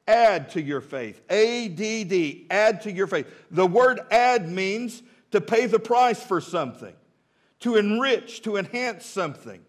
Add 0.09 0.51
to 0.51 0.63
your 0.63 0.81
faith. 0.81 1.21
A 1.31 1.69
D 1.69 2.05
D, 2.05 2.47
add 2.51 2.83
to 2.83 2.93
your 2.93 3.07
faith. 3.07 3.27
The 3.51 3.67
word 3.67 4.01
add 4.11 4.49
means 4.49 5.03
to 5.33 5.41
pay 5.41 5.67
the 5.67 5.81
price 5.81 6.23
for 6.23 6.41
something, 6.41 6.95
to 7.61 7.77
enrich, 7.77 8.43
to 8.43 8.57
enhance 8.57 9.05
something. 9.05 9.61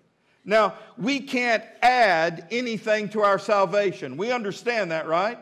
Now, 0.47 0.75
we 0.97 1.19
can't 1.19 1.63
add 1.81 2.47
anything 2.51 3.09
to 3.09 3.21
our 3.21 3.37
salvation. 3.37 4.15
We 4.15 4.31
understand 4.31 4.91
that, 4.91 5.05
right? 5.05 5.37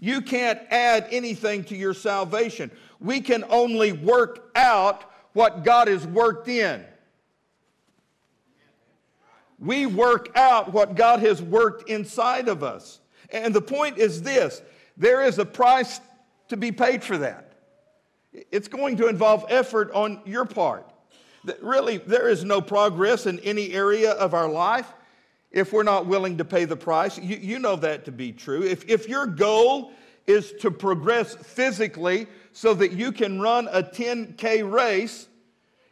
You 0.00 0.22
can't 0.22 0.58
add 0.70 1.06
anything 1.10 1.64
to 1.64 1.76
your 1.76 1.92
salvation. 1.92 2.70
We 2.98 3.20
can 3.20 3.44
only 3.50 3.92
work 3.92 4.50
out 4.56 5.04
what 5.34 5.64
God 5.64 5.86
has 5.88 6.06
worked 6.06 6.48
in. 6.48 6.82
We 9.58 9.84
work 9.84 10.30
out 10.34 10.72
what 10.72 10.94
God 10.94 11.20
has 11.20 11.42
worked 11.42 11.90
inside 11.90 12.48
of 12.48 12.62
us. 12.62 13.00
And 13.28 13.54
the 13.54 13.60
point 13.60 13.98
is 13.98 14.22
this 14.22 14.62
there 14.96 15.22
is 15.26 15.38
a 15.38 15.44
price 15.44 16.00
to 16.48 16.56
be 16.56 16.72
paid 16.72 17.04
for 17.04 17.18
that. 17.18 17.52
It's 18.32 18.68
going 18.68 18.96
to 18.96 19.08
involve 19.08 19.44
effort 19.50 19.90
on 19.92 20.22
your 20.24 20.46
part. 20.46 20.90
Really, 21.60 21.98
there 21.98 22.28
is 22.28 22.44
no 22.44 22.60
progress 22.60 23.26
in 23.26 23.38
any 23.40 23.72
area 23.72 24.12
of 24.12 24.34
our 24.34 24.48
life 24.48 24.92
if 25.50 25.72
we're 25.72 25.82
not 25.82 26.06
willing 26.06 26.38
to 26.38 26.44
pay 26.44 26.64
the 26.64 26.76
price. 26.76 27.18
You, 27.18 27.36
you 27.36 27.58
know 27.58 27.76
that 27.76 28.04
to 28.06 28.12
be 28.12 28.32
true. 28.32 28.62
If, 28.62 28.88
if 28.88 29.08
your 29.08 29.26
goal 29.26 29.92
is 30.26 30.52
to 30.60 30.70
progress 30.70 31.34
physically 31.34 32.26
so 32.52 32.74
that 32.74 32.92
you 32.92 33.12
can 33.12 33.40
run 33.40 33.68
a 33.70 33.82
10K 33.82 34.70
race, 34.70 35.26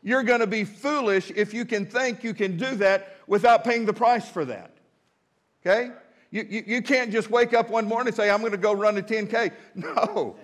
you're 0.02 0.22
going 0.22 0.40
to 0.40 0.46
be 0.46 0.64
foolish 0.64 1.32
if 1.34 1.54
you 1.54 1.64
can 1.64 1.86
think 1.86 2.22
you 2.22 2.34
can 2.34 2.56
do 2.56 2.76
that 2.76 3.16
without 3.26 3.64
paying 3.64 3.86
the 3.86 3.92
price 3.92 4.28
for 4.28 4.44
that. 4.44 4.72
Okay? 5.64 5.90
You, 6.30 6.46
you, 6.48 6.64
you 6.66 6.82
can't 6.82 7.10
just 7.10 7.30
wake 7.30 7.54
up 7.54 7.70
one 7.70 7.86
morning 7.86 8.08
and 8.08 8.16
say, 8.16 8.30
I'm 8.30 8.40
going 8.40 8.52
to 8.52 8.58
go 8.58 8.72
run 8.72 8.98
a 8.98 9.02
10K. 9.02 9.52
No. 9.74 10.36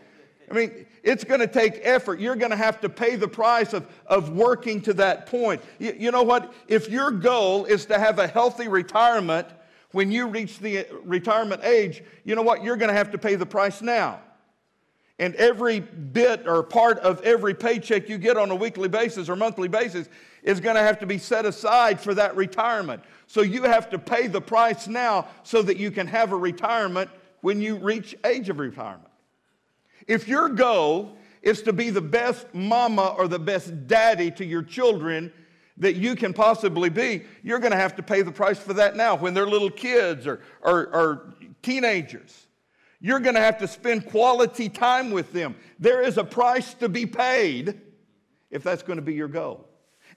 I 0.51 0.55
mean, 0.55 0.87
it's 1.03 1.25
going 1.25 1.41
to 1.41 1.47
take 1.47 1.81
effort. 1.83 2.21
You're 2.21 2.37
going 2.37 2.51
to 2.51 2.57
have 2.57 2.81
to 2.83 2.89
pay 2.89 3.17
the 3.17 3.29
price 3.29 3.73
of, 3.73 3.87
of 4.07 4.31
working 4.31 4.81
to 4.83 4.93
that 4.95 5.27
point. 5.27 5.63
You, 5.79 5.97
you 5.99 6.11
know 6.11 6.23
what? 6.23 6.53
If 6.69 6.89
your 6.89 7.11
goal 7.11 7.65
is 7.65 7.87
to 7.87 7.99
have 7.99 8.19
a 8.19 8.27
healthy 8.27 8.69
retirement 8.69 9.49
when 9.93 10.11
you 10.11 10.27
reach 10.27 10.59
the 10.59 10.87
retirement 11.05 11.63
age, 11.65 12.03
you 12.25 12.35
know 12.35 12.43
what? 12.43 12.63
You're 12.63 12.77
going 12.77 12.89
to 12.89 12.97
have 12.97 13.11
to 13.13 13.19
pay 13.19 13.35
the 13.35 13.47
price 13.47 13.83
now. 13.83 14.21
And 15.19 15.35
every 15.37 15.81
bit 15.81 16.49
or 16.49 16.63
part 16.63 16.99
of 16.99 17.21
every 17.21 17.55
paycheck 17.55 18.09
you 18.09 18.19
get 18.19 18.37
on 18.37 18.51
a 18.51 18.55
weekly 18.55 18.89
basis 18.89 19.29
or 19.29 19.37
monthly 19.37 19.69
basis 19.69 20.09
is 20.43 20.59
going 20.59 20.75
to 20.75 20.83
have 20.83 20.99
to 20.99 21.07
be 21.07 21.19
set 21.19 21.47
aside 21.47 22.01
for 22.01 22.15
that 22.15 22.35
retirement. 22.35 23.03
So 23.27 23.43
you 23.43 23.63
have 23.63 23.89
to 23.91 23.99
pay 23.99 24.27
the 24.27 24.41
price 24.41 24.89
now 24.89 25.29
so 25.43 25.63
that 25.63 25.77
you 25.77 25.91
can 25.91 26.07
have 26.07 26.33
a 26.33 26.37
retirement 26.37 27.11
when 27.41 27.61
you 27.61 27.77
reach 27.77 28.17
age 28.25 28.49
of 28.49 28.59
retirement. 28.59 29.12
If 30.07 30.29
your 30.29 30.49
goal 30.49 31.17
is 31.43 31.63
to 31.63 31.73
be 31.73 31.91
the 31.91 32.01
best 32.01 32.47
mama 32.55 33.15
or 33.19 33.29
the 33.29 33.39
best 33.39 33.87
daddy 33.87 34.31
to 34.33 34.45
your 34.45 34.63
children 34.63 35.33
that 35.79 35.97
you 35.97 36.15
can 36.15 36.33
possibly 36.33 36.89
be, 36.89 37.25
you're 37.43 37.59
going 37.59 37.73
to 37.73 37.79
have 37.79 37.97
to 37.97 38.03
pay 38.03 38.23
the 38.23 38.31
price 38.31 38.59
for 38.59 38.75
that 38.75 38.97
now 38.97 39.17
when 39.17 39.35
they're 39.35 39.47
little 39.47 39.71
kids 39.71 40.27
or, 40.27 40.41
or, 40.61 40.87
or 40.95 41.35
teenagers. 41.63 42.47
You're 43.01 43.21
going 43.21 43.35
to 43.35 43.41
have 43.41 43.59
to 43.59 43.67
spend 43.67 44.07
quality 44.07 44.69
time 44.69 45.11
with 45.11 45.33
them. 45.33 45.57
There 45.81 46.03
is 46.03 46.19
a 46.19 46.25
price 46.25 46.75
to 46.75 46.89
be 46.89 47.07
paid 47.07 47.81
if 48.51 48.63
that's 48.63 48.83
going 48.83 48.99
to 48.99 49.03
be 49.03 49.15
your 49.15 49.29
goal. 49.29 49.67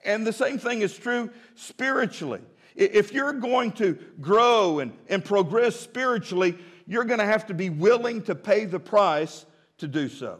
And 0.04 0.24
the 0.24 0.32
same 0.32 0.58
thing 0.58 0.82
is 0.82 0.96
true 0.96 1.30
spiritually. 1.56 2.42
If 2.76 3.12
you're 3.12 3.32
going 3.32 3.72
to 3.72 3.98
grow 4.20 4.78
and, 4.78 4.92
and 5.08 5.24
progress 5.24 5.74
spiritually, 5.74 6.56
you're 6.86 7.04
going 7.04 7.18
to 7.18 7.26
have 7.26 7.46
to 7.46 7.54
be 7.54 7.70
willing 7.70 8.22
to 8.24 8.34
pay 8.34 8.66
the 8.66 8.78
price 8.78 9.46
to 9.78 9.88
do 9.88 10.08
so. 10.08 10.38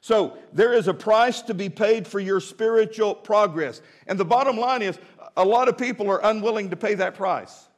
So 0.00 0.36
there 0.52 0.72
is 0.72 0.88
a 0.88 0.94
price 0.94 1.42
to 1.42 1.54
be 1.54 1.68
paid 1.68 2.08
for 2.08 2.18
your 2.18 2.40
spiritual 2.40 3.14
progress. 3.14 3.80
And 4.08 4.18
the 4.18 4.24
bottom 4.24 4.58
line 4.58 4.82
is 4.82 4.98
a 5.36 5.44
lot 5.44 5.68
of 5.68 5.78
people 5.78 6.10
are 6.10 6.20
unwilling 6.24 6.70
to 6.70 6.76
pay 6.76 6.94
that 6.94 7.14
price. 7.14 7.68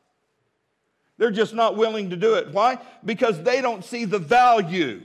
They're 1.18 1.30
just 1.30 1.54
not 1.54 1.76
willing 1.76 2.11
to 2.11 2.16
do 2.16 2.34
it. 2.34 2.50
Why? 2.50 2.78
Because 3.04 3.42
they 3.42 3.61
don't 3.61 3.84
see 3.84 4.06
the 4.06 4.18
value 4.18 5.02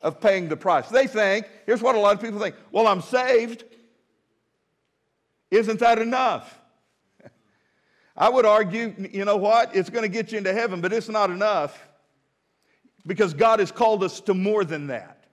of 0.00 0.20
paying 0.20 0.48
the 0.48 0.56
price. 0.56 0.88
They 0.88 1.06
think, 1.06 1.48
here's 1.66 1.82
what 1.82 1.96
a 1.96 1.98
lot 1.98 2.14
of 2.14 2.22
people 2.22 2.40
think 2.40 2.54
well, 2.70 2.86
I'm 2.86 3.02
saved. 3.02 3.64
Isn't 5.50 5.80
that 5.80 5.98
enough? 5.98 6.58
I 8.16 8.28
would 8.28 8.46
argue, 8.46 8.94
you 9.12 9.24
know 9.24 9.36
what? 9.36 9.74
It's 9.76 9.90
going 9.90 10.02
to 10.02 10.08
get 10.08 10.32
you 10.32 10.38
into 10.38 10.52
heaven, 10.52 10.80
but 10.80 10.92
it's 10.92 11.08
not 11.08 11.30
enough 11.30 11.78
because 13.06 13.34
God 13.34 13.58
has 13.60 13.72
called 13.72 14.02
us 14.02 14.20
to 14.22 14.34
more 14.34 14.64
than 14.64 14.88
that. 14.88 15.24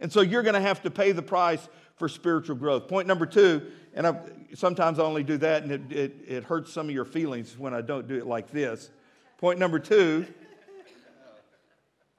And 0.00 0.12
so 0.12 0.20
you're 0.20 0.42
going 0.42 0.54
to 0.54 0.60
have 0.60 0.82
to 0.82 0.90
pay 0.90 1.12
the 1.12 1.22
price 1.22 1.68
for 1.96 2.08
spiritual 2.08 2.56
growth. 2.56 2.88
Point 2.88 3.06
number 3.06 3.26
two, 3.26 3.70
and 3.94 4.06
I, 4.06 4.16
sometimes 4.54 4.98
I 4.98 5.02
only 5.02 5.22
do 5.22 5.36
that 5.38 5.62
and 5.62 5.72
it, 5.72 5.92
it, 5.92 6.14
it 6.26 6.44
hurts 6.44 6.72
some 6.72 6.88
of 6.88 6.94
your 6.94 7.04
feelings 7.04 7.56
when 7.58 7.74
I 7.74 7.80
don't 7.80 8.08
do 8.08 8.16
it 8.16 8.26
like 8.26 8.50
this. 8.50 8.90
Point 9.38 9.58
number 9.58 9.78
two 9.78 10.26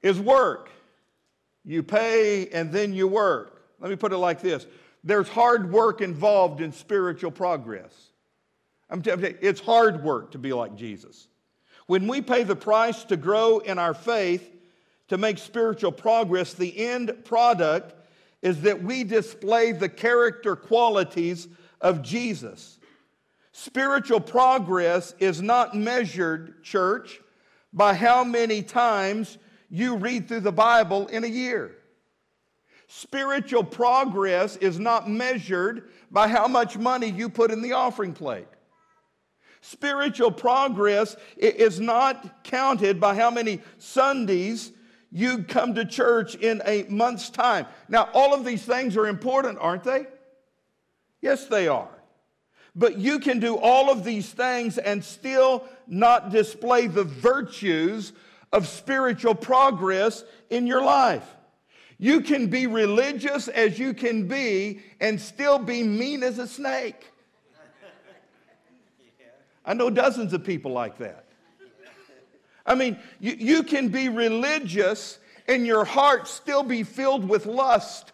is 0.02 0.20
work. 0.20 0.70
You 1.64 1.84
pay 1.84 2.48
and 2.50 2.72
then 2.72 2.94
you 2.94 3.08
work. 3.08 3.64
Let 3.80 3.90
me 3.90 3.96
put 3.96 4.14
it 4.14 4.18
like 4.18 4.42
this 4.42 4.68
there's 5.04 5.30
hard 5.30 5.72
work 5.72 6.02
involved 6.02 6.62
in 6.62 6.72
spiritual 6.72 7.30
progress. 7.30 7.94
I'm 8.90 9.04
you, 9.06 9.38
it's 9.42 9.62
hard 9.62 10.04
work 10.04 10.32
to 10.32 10.40
be 10.40 10.52
like 10.52 10.76
Jesus. 10.76 11.28
When 11.88 12.08
we 12.08 12.22
pay 12.22 12.44
the 12.44 12.56
price 12.56 13.04
to 13.06 13.18
grow 13.18 13.60
in 13.60 13.78
our 13.78 13.94
faith, 13.94 14.55
to 15.08 15.18
make 15.18 15.38
spiritual 15.38 15.92
progress, 15.92 16.54
the 16.54 16.78
end 16.78 17.26
product 17.26 17.94
is 18.42 18.62
that 18.62 18.84
we 18.84 19.04
display 19.04 19.72
the 19.72 19.90
character 19.90 20.56
qualities 20.56 21.48
of 21.82 22.02
Jesus. 22.02 22.80
Spiritual 23.52 24.20
progress 24.20 25.16
is 25.20 25.42
not 25.42 25.76
measured, 25.76 26.64
church, 26.64 27.22
by 27.72 27.94
how 27.94 28.24
many 28.24 28.62
times 28.62 29.38
you 29.70 29.96
read 29.96 30.28
through 30.28 30.42
the 30.42 30.52
Bible 30.52 31.08
in 31.08 31.24
a 31.24 31.28
year. 31.28 31.76
Spiritual 32.88 33.64
progress 33.64 34.58
is 34.58 34.80
not 34.80 35.10
measured 35.10 35.90
by 36.12 36.28
how 36.28 36.48
much 36.48 36.78
money 36.78 37.10
you 37.10 37.30
put 37.30 37.52
in 37.52 37.62
the 37.62 37.74
offering 37.74 38.14
plate. 38.14 38.48
Spiritual 39.62 40.32
progress 40.32 41.16
is 41.36 41.80
not 41.80 42.44
counted 42.44 43.00
by 43.00 43.16
how 43.16 43.32
many 43.32 43.60
Sundays 43.80 44.72
you 45.16 45.44
come 45.44 45.76
to 45.76 45.86
church 45.86 46.36
in 46.36 46.62
a 46.66 46.84
month's 46.90 47.30
time. 47.30 47.68
Now, 47.88 48.10
all 48.14 48.34
of 48.34 48.44
these 48.44 48.64
things 48.64 48.98
are 48.98 49.08
important, 49.08 49.58
aren't 49.62 49.86
they? 49.86 50.08
Yes, 51.22 51.46
they 51.46 51.70
are. 51.70 51.88
But 52.76 52.98
you 52.98 53.20
can 53.20 53.40
do 53.40 53.56
all 53.56 53.90
of 53.90 54.04
these 54.04 54.30
things 54.30 54.78
and 54.78 55.02
still 55.02 55.64
not 55.88 56.32
display 56.32 56.88
the 56.88 57.06
virtues 57.06 58.12
of 58.52 58.68
spiritual 58.68 59.36
progress 59.36 60.26
in 60.50 60.68
your 60.68 60.84
life. 60.84 61.26
You 61.98 62.20
can 62.20 62.48
be 62.48 62.68
religious 62.68 63.48
as 63.48 63.80
you 63.80 63.94
can 63.94 64.28
be 64.28 64.82
and 65.00 65.22
still 65.22 65.60
be 65.60 65.82
mean 65.82 66.24
as 66.24 66.40
a 66.40 66.48
snake. 66.48 67.10
I 69.66 69.76
know 69.76 69.90
dozens 69.90 70.34
of 70.34 70.44
people 70.44 70.74
like 70.74 70.98
that. 70.98 71.25
I 72.66 72.76
mean, 72.76 72.98
you, 73.20 73.36
you 73.38 73.64
can 73.64 73.90
be 73.90 74.10
religious 74.10 75.20
and 75.48 75.66
your 75.66 75.86
heart 75.86 76.28
still 76.28 76.64
be 76.64 76.84
filled 76.84 77.28
with 77.28 77.46
lust. 77.46 78.12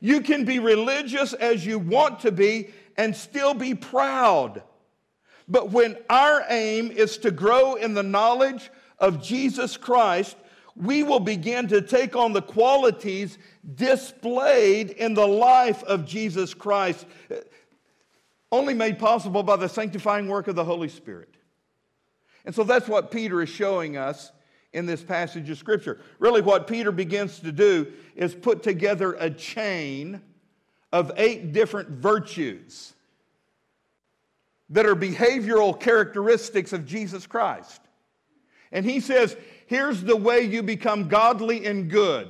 You 0.00 0.20
can 0.20 0.44
be 0.44 0.58
religious 0.58 1.32
as 1.32 1.64
you 1.64 1.78
want 1.78 2.20
to 2.20 2.32
be 2.32 2.70
and 2.96 3.14
still 3.14 3.54
be 3.54 3.74
proud. 3.74 4.62
But 5.48 5.70
when 5.70 5.96
our 6.10 6.44
aim 6.48 6.90
is 6.90 7.18
to 7.18 7.30
grow 7.30 7.74
in 7.74 7.94
the 7.94 8.02
knowledge 8.02 8.70
of 8.98 9.22
Jesus 9.22 9.76
Christ, 9.76 10.36
we 10.74 11.02
will 11.02 11.20
begin 11.20 11.68
to 11.68 11.82
take 11.82 12.16
on 12.16 12.32
the 12.32 12.42
qualities 12.42 13.38
displayed 13.74 14.90
in 14.90 15.14
the 15.14 15.26
life 15.26 15.82
of 15.84 16.06
Jesus 16.06 16.54
Christ, 16.54 17.06
only 18.50 18.74
made 18.74 18.98
possible 18.98 19.42
by 19.42 19.56
the 19.56 19.68
sanctifying 19.68 20.28
work 20.28 20.48
of 20.48 20.56
the 20.56 20.64
Holy 20.64 20.88
Spirit. 20.88 21.31
And 22.44 22.54
so 22.54 22.64
that's 22.64 22.88
what 22.88 23.10
Peter 23.10 23.42
is 23.42 23.48
showing 23.48 23.96
us 23.96 24.32
in 24.72 24.86
this 24.86 25.02
passage 25.02 25.48
of 25.50 25.58
Scripture. 25.58 26.00
Really, 26.18 26.40
what 26.40 26.66
Peter 26.66 26.92
begins 26.92 27.38
to 27.40 27.52
do 27.52 27.92
is 28.16 28.34
put 28.34 28.62
together 28.62 29.14
a 29.14 29.30
chain 29.30 30.20
of 30.92 31.12
eight 31.16 31.52
different 31.52 31.88
virtues 31.88 32.92
that 34.70 34.86
are 34.86 34.96
behavioral 34.96 35.78
characteristics 35.78 36.72
of 36.72 36.86
Jesus 36.86 37.26
Christ. 37.26 37.80
And 38.72 38.86
he 38.86 39.00
says, 39.00 39.36
here's 39.66 40.02
the 40.02 40.16
way 40.16 40.40
you 40.40 40.62
become 40.62 41.08
godly 41.08 41.66
and 41.66 41.90
good. 41.90 42.28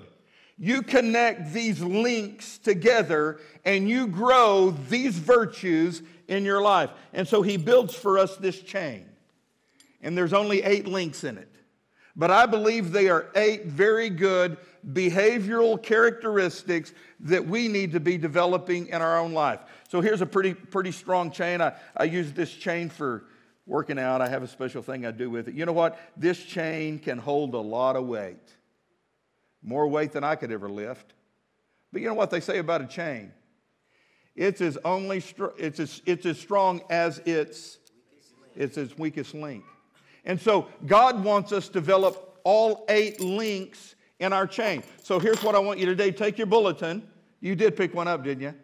You 0.59 0.83
connect 0.83 1.53
these 1.53 1.81
links 1.81 2.59
together 2.59 3.41
and 3.65 3.89
you 3.89 4.09
grow 4.09 4.71
these 4.89 5.17
virtues 5.17 6.03
in 6.29 6.45
your 6.45 6.61
life. 6.61 6.91
And 7.13 7.27
so 7.27 7.43
he 7.43 7.57
builds 7.57 7.95
for 7.95 8.19
us 8.19 8.37
this 8.37 8.61
chain. 8.61 9.07
And 10.03 10.19
there's 10.19 10.33
only 10.33 10.63
eight 10.63 10.87
links 10.87 11.25
in 11.25 11.39
it. 11.39 11.49
But 12.15 12.31
I 12.31 12.47
believe 12.47 12.93
they 12.93 13.09
are 13.09 13.29
eight 13.35 13.67
very 13.67 14.11
good 14.11 14.59
behavioral 14.91 15.83
characteristics 15.83 16.93
that 17.21 17.47
we 17.47 17.69
need 17.69 17.93
to 17.93 18.01
be 18.01 18.19
developing 18.19 18.89
in 18.89 19.01
our 19.01 19.19
own 19.19 19.33
life. 19.33 19.61
So 19.89 20.01
here's 20.01 20.21
a 20.21 20.27
pretty, 20.27 20.55
pretty 20.55 20.93
strong 20.93 21.31
chain. 21.31 21.61
I, 21.61 21.75
I 21.97 22.05
use 22.05 22.33
this 22.33 22.53
chain 22.53 22.91
for 22.91 23.25
working 23.67 23.99
out. 23.99 24.21
I 24.21 24.29
have 24.29 24.43
a 24.43 24.49
special 24.49 24.83
thing 24.83 25.07
I 25.07 25.11
do 25.11 25.31
with 25.31 25.49
it. 25.49 25.55
You 25.55 25.65
know 25.65 25.73
what? 25.73 25.99
This 26.17 26.43
chain 26.43 26.99
can 26.99 27.19
hold 27.19 27.55
a 27.55 27.59
lot 27.59 27.97
of 27.97 28.07
weight, 28.07 28.51
more 29.63 29.87
weight 29.87 30.13
than 30.13 30.25
I 30.25 30.35
could 30.35 30.51
ever 30.51 30.69
lift. 30.69 31.15
But 31.93 32.03
you 32.03 32.09
know 32.09 32.15
what 32.15 32.31
they 32.31 32.41
say 32.41 32.59
about 32.59 32.83
a 32.83 32.87
chain? 32.87 33.33
It's 34.35 34.61
as, 34.61 34.79
only, 34.85 35.23
it's 35.59 35.79
as, 35.79 36.03
it's 36.07 36.27
as 36.27 36.39
strong 36.39 36.83
as 36.91 37.19
its, 37.21 37.79
it's 38.57 38.77
its 38.77 38.99
weakest 38.99 39.35
link. 39.35 39.65
And 40.25 40.41
so 40.41 40.69
God 40.87 41.25
wants 41.25 41.53
us 41.53 41.67
to 41.67 41.73
develop 41.73 42.41
all 42.45 42.85
eight 42.89 43.21
links 43.21 43.95
in 44.21 44.33
our 44.33 44.47
chain. 44.47 44.83
So 45.03 45.19
here's 45.19 45.43
what 45.43 45.55
I 45.55 45.59
want 45.59 45.79
you 45.79 45.87
to 45.87 45.95
do 45.95 46.13
take 46.13 46.39
your 46.39 46.47
bulletin. 46.47 47.09
You 47.41 47.57
did 47.57 47.77
pick 47.77 47.93
one 47.93 48.07
up, 48.07 48.23
didn't 48.23 48.43
you? 48.43 48.55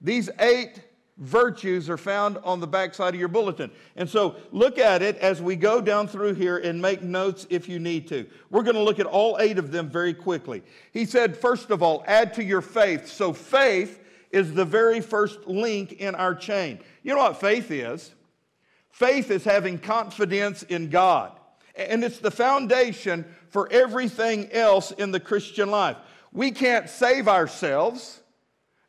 These 0.00 0.30
eight 0.38 0.80
virtues 1.18 1.90
are 1.90 1.96
found 1.96 2.38
on 2.38 2.60
the 2.60 2.66
backside 2.66 3.14
of 3.14 3.20
your 3.20 3.28
bulletin. 3.28 3.70
And 3.96 4.08
so 4.08 4.36
look 4.50 4.78
at 4.78 5.02
it 5.02 5.16
as 5.18 5.42
we 5.42 5.56
go 5.56 5.80
down 5.80 6.08
through 6.08 6.34
here 6.34 6.58
and 6.58 6.80
make 6.80 7.02
notes 7.02 7.46
if 7.50 7.68
you 7.68 7.78
need 7.78 8.08
to. 8.08 8.26
We're 8.50 8.62
going 8.62 8.76
to 8.76 8.82
look 8.82 8.98
at 8.98 9.06
all 9.06 9.38
eight 9.40 9.58
of 9.58 9.70
them 9.70 9.90
very 9.90 10.14
quickly. 10.14 10.62
He 10.92 11.04
said, 11.04 11.36
first 11.36 11.70
of 11.70 11.82
all, 11.82 12.02
add 12.06 12.32
to 12.34 12.44
your 12.44 12.62
faith. 12.62 13.06
So 13.08 13.32
faith 13.32 14.00
is 14.30 14.54
the 14.54 14.64
very 14.64 15.00
first 15.00 15.46
link 15.46 15.92
in 15.92 16.14
our 16.14 16.34
chain. 16.34 16.80
You 17.02 17.14
know 17.14 17.20
what 17.20 17.40
faith 17.40 17.70
is? 17.70 18.12
Faith 18.92 19.30
is 19.30 19.42
having 19.42 19.78
confidence 19.78 20.62
in 20.62 20.90
God. 20.90 21.32
And 21.74 22.04
it's 22.04 22.18
the 22.18 22.30
foundation 22.30 23.24
for 23.48 23.66
everything 23.72 24.52
else 24.52 24.90
in 24.92 25.10
the 25.10 25.18
Christian 25.18 25.70
life. 25.70 25.96
We 26.30 26.50
can't 26.50 26.88
save 26.88 27.26
ourselves, 27.26 28.20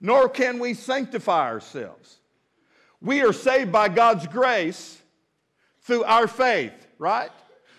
nor 0.01 0.27
can 0.27 0.59
we 0.59 0.73
sanctify 0.73 1.47
ourselves. 1.49 2.17
We 3.01 3.21
are 3.21 3.33
saved 3.33 3.71
by 3.71 3.87
God's 3.89 4.27
grace 4.27 5.01
through 5.81 6.03
our 6.03 6.27
faith, 6.27 6.73
right? 6.97 7.31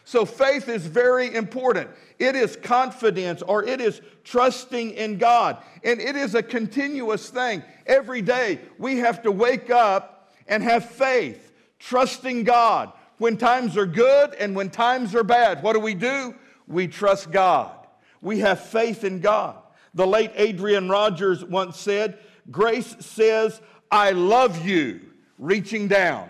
So 0.04 0.24
faith 0.24 0.68
is 0.68 0.86
very 0.86 1.34
important. 1.34 1.90
It 2.18 2.36
is 2.36 2.56
confidence 2.56 3.42
or 3.42 3.64
it 3.64 3.80
is 3.80 4.00
trusting 4.22 4.92
in 4.92 5.18
God. 5.18 5.58
And 5.82 6.00
it 6.00 6.16
is 6.16 6.34
a 6.34 6.42
continuous 6.42 7.28
thing. 7.28 7.62
Every 7.86 8.22
day 8.22 8.60
we 8.78 8.98
have 8.98 9.22
to 9.22 9.32
wake 9.32 9.70
up 9.70 10.32
and 10.46 10.62
have 10.62 10.88
faith 10.90 11.52
trusting 11.78 12.44
God. 12.44 12.92
When 13.18 13.36
times 13.36 13.76
are 13.76 13.86
good 13.86 14.34
and 14.34 14.56
when 14.56 14.70
times 14.70 15.14
are 15.14 15.22
bad, 15.22 15.62
what 15.62 15.74
do 15.74 15.80
we 15.80 15.94
do? 15.94 16.34
We 16.66 16.88
trust 16.88 17.30
God. 17.30 17.86
We 18.20 18.40
have 18.40 18.60
faith 18.60 19.04
in 19.04 19.20
God. 19.20 19.58
The 19.94 20.06
late 20.06 20.32
Adrian 20.34 20.88
Rogers 20.88 21.44
once 21.44 21.78
said, 21.78 22.18
Grace 22.50 22.96
says, 22.98 23.60
I 23.90 24.10
love 24.10 24.66
you, 24.66 25.00
reaching 25.38 25.86
down. 25.86 26.28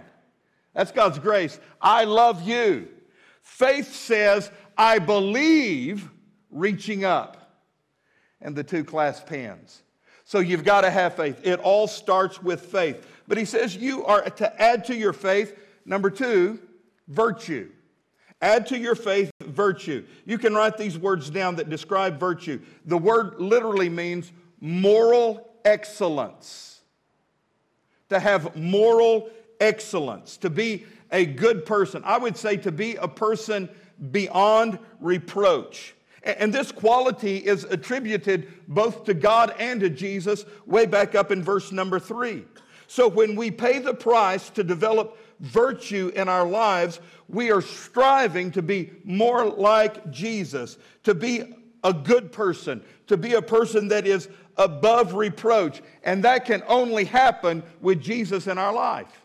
That's 0.74 0.92
God's 0.92 1.18
grace. 1.18 1.58
I 1.80 2.04
love 2.04 2.46
you. 2.46 2.88
Faith 3.42 3.94
says, 3.94 4.50
I 4.76 4.98
believe, 4.98 6.10
reaching 6.50 7.04
up. 7.04 7.58
And 8.40 8.54
the 8.54 8.64
two 8.64 8.84
clasp 8.84 9.28
hands. 9.28 9.82
So 10.24 10.40
you've 10.40 10.64
got 10.64 10.82
to 10.82 10.90
have 10.90 11.14
faith. 11.14 11.40
It 11.44 11.60
all 11.60 11.86
starts 11.86 12.42
with 12.42 12.60
faith. 12.60 13.06
But 13.26 13.38
he 13.38 13.44
says 13.44 13.76
you 13.76 14.04
are 14.04 14.22
to 14.22 14.62
add 14.62 14.84
to 14.86 14.94
your 14.94 15.12
faith, 15.12 15.56
number 15.84 16.10
two, 16.10 16.58
virtue. 17.08 17.70
Add 18.42 18.66
to 18.68 18.78
your 18.78 18.94
faith 18.94 19.30
virtue. 19.42 20.04
You 20.26 20.38
can 20.38 20.54
write 20.54 20.76
these 20.76 20.98
words 20.98 21.30
down 21.30 21.56
that 21.56 21.70
describe 21.70 22.20
virtue. 22.20 22.60
The 22.84 22.98
word 22.98 23.40
literally 23.40 23.88
means 23.88 24.32
moral 24.60 25.48
excellence. 25.64 26.80
To 28.10 28.20
have 28.20 28.54
moral 28.54 29.30
excellence, 29.60 30.36
to 30.38 30.50
be 30.50 30.84
a 31.10 31.24
good 31.24 31.64
person. 31.64 32.02
I 32.04 32.18
would 32.18 32.36
say 32.36 32.56
to 32.58 32.72
be 32.72 32.96
a 32.96 33.08
person 33.08 33.68
beyond 34.10 34.78
reproach. 35.00 35.94
And 36.22 36.52
this 36.52 36.72
quality 36.72 37.36
is 37.36 37.64
attributed 37.64 38.52
both 38.66 39.04
to 39.04 39.14
God 39.14 39.54
and 39.58 39.80
to 39.80 39.90
Jesus 39.90 40.44
way 40.66 40.86
back 40.86 41.14
up 41.14 41.30
in 41.30 41.42
verse 41.42 41.70
number 41.72 41.98
three. 41.98 42.44
So 42.94 43.08
when 43.08 43.34
we 43.34 43.50
pay 43.50 43.80
the 43.80 43.92
price 43.92 44.50
to 44.50 44.62
develop 44.62 45.18
virtue 45.40 46.12
in 46.14 46.28
our 46.28 46.46
lives, 46.46 47.00
we 47.28 47.50
are 47.50 47.60
striving 47.60 48.52
to 48.52 48.62
be 48.62 48.92
more 49.02 49.44
like 49.44 50.12
Jesus, 50.12 50.78
to 51.02 51.12
be 51.12 51.56
a 51.82 51.92
good 51.92 52.30
person, 52.30 52.84
to 53.08 53.16
be 53.16 53.34
a 53.34 53.42
person 53.42 53.88
that 53.88 54.06
is 54.06 54.28
above 54.56 55.14
reproach. 55.14 55.82
And 56.04 56.22
that 56.22 56.44
can 56.44 56.62
only 56.68 57.04
happen 57.04 57.64
with 57.80 58.00
Jesus 58.00 58.46
in 58.46 58.58
our 58.58 58.72
life. 58.72 59.24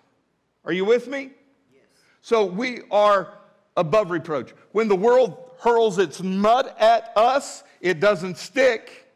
Are 0.66 0.74
you 0.74 0.84
with 0.84 1.08
me? 1.08 1.30
Yes. 1.72 1.84
So 2.24 2.46
we 2.46 2.80
are 2.90 3.38
above 3.78 4.10
reproach. 4.10 4.52
When 4.72 4.88
the 4.88 4.96
world 4.96 5.52
hurls 5.60 6.00
its 6.00 6.24
mud 6.24 6.74
at 6.80 7.16
us, 7.16 7.64
it 7.82 8.00
doesn't 8.00 8.40
stick 8.40 9.14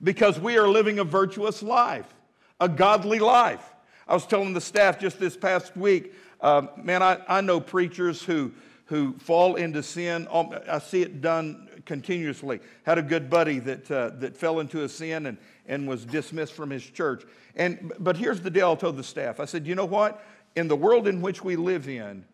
because 0.00 0.38
we 0.38 0.56
are 0.58 0.68
living 0.68 1.00
a 1.00 1.04
virtuous 1.04 1.60
life 1.60 2.14
a 2.60 2.68
godly 2.68 3.18
life. 3.18 3.74
I 4.06 4.14
was 4.14 4.26
telling 4.26 4.54
the 4.54 4.60
staff 4.60 4.98
just 4.98 5.18
this 5.18 5.36
past 5.36 5.76
week, 5.76 6.14
uh, 6.40 6.66
man, 6.76 7.02
I, 7.02 7.18
I 7.28 7.40
know 7.40 7.60
preachers 7.60 8.22
who, 8.22 8.52
who 8.86 9.12
fall 9.18 9.56
into 9.56 9.82
sin. 9.82 10.26
Um, 10.30 10.54
I 10.68 10.78
see 10.78 11.02
it 11.02 11.20
done 11.20 11.68
continuously. 11.84 12.60
Had 12.84 12.98
a 12.98 13.02
good 13.02 13.28
buddy 13.28 13.58
that, 13.60 13.90
uh, 13.90 14.10
that 14.16 14.36
fell 14.36 14.60
into 14.60 14.84
a 14.84 14.88
sin 14.88 15.26
and, 15.26 15.38
and 15.66 15.86
was 15.86 16.04
dismissed 16.04 16.54
from 16.54 16.70
his 16.70 16.84
church. 16.84 17.24
And, 17.54 17.92
but 17.98 18.16
here's 18.16 18.40
the 18.40 18.50
deal 18.50 18.72
I 18.72 18.74
told 18.76 18.96
the 18.96 19.04
staff 19.04 19.40
I 19.40 19.44
said, 19.44 19.66
you 19.66 19.74
know 19.74 19.84
what? 19.84 20.24
In 20.56 20.68
the 20.68 20.76
world 20.76 21.06
in 21.06 21.20
which 21.20 21.44
we 21.44 21.56
live 21.56 21.88
in, 21.88 22.24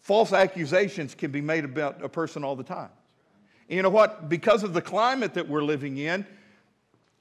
false 0.00 0.32
accusations 0.32 1.14
can 1.14 1.30
be 1.30 1.40
made 1.40 1.64
about 1.64 2.04
a 2.04 2.08
person 2.08 2.44
all 2.44 2.56
the 2.56 2.64
time. 2.64 2.90
And 3.68 3.76
you 3.76 3.82
know 3.82 3.90
what? 3.90 4.28
Because 4.28 4.62
of 4.62 4.74
the 4.74 4.82
climate 4.82 5.34
that 5.34 5.48
we're 5.48 5.62
living 5.62 5.96
in, 5.96 6.26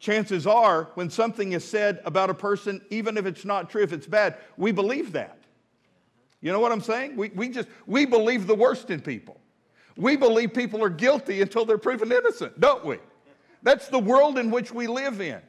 chances 0.01 0.47
are 0.47 0.89
when 0.95 1.09
something 1.09 1.53
is 1.53 1.63
said 1.63 2.01
about 2.03 2.29
a 2.29 2.33
person, 2.33 2.81
even 2.89 3.17
if 3.17 3.25
it's 3.25 3.45
not 3.45 3.69
true, 3.69 3.83
if 3.83 3.93
it's 3.93 4.07
bad, 4.07 4.35
we 4.57 4.71
believe 4.71 5.13
that. 5.13 5.37
You 6.41 6.51
know 6.51 6.59
what 6.59 6.71
I'm 6.71 6.81
saying? 6.81 7.15
We, 7.15 7.29
we 7.29 7.49
just, 7.49 7.69
we 7.85 8.05
believe 8.05 8.47
the 8.47 8.55
worst 8.55 8.89
in 8.89 8.99
people. 8.99 9.39
We 9.95 10.17
believe 10.17 10.53
people 10.53 10.83
are 10.83 10.89
guilty 10.89 11.41
until 11.41 11.65
they're 11.65 11.77
proven 11.77 12.11
innocent, 12.11 12.59
don't 12.59 12.83
we? 12.83 12.97
That's 13.61 13.89
the 13.89 13.99
world 13.99 14.39
in 14.39 14.49
which 14.49 14.73
we 14.73 14.87
live 14.87 15.21
in. 15.21 15.39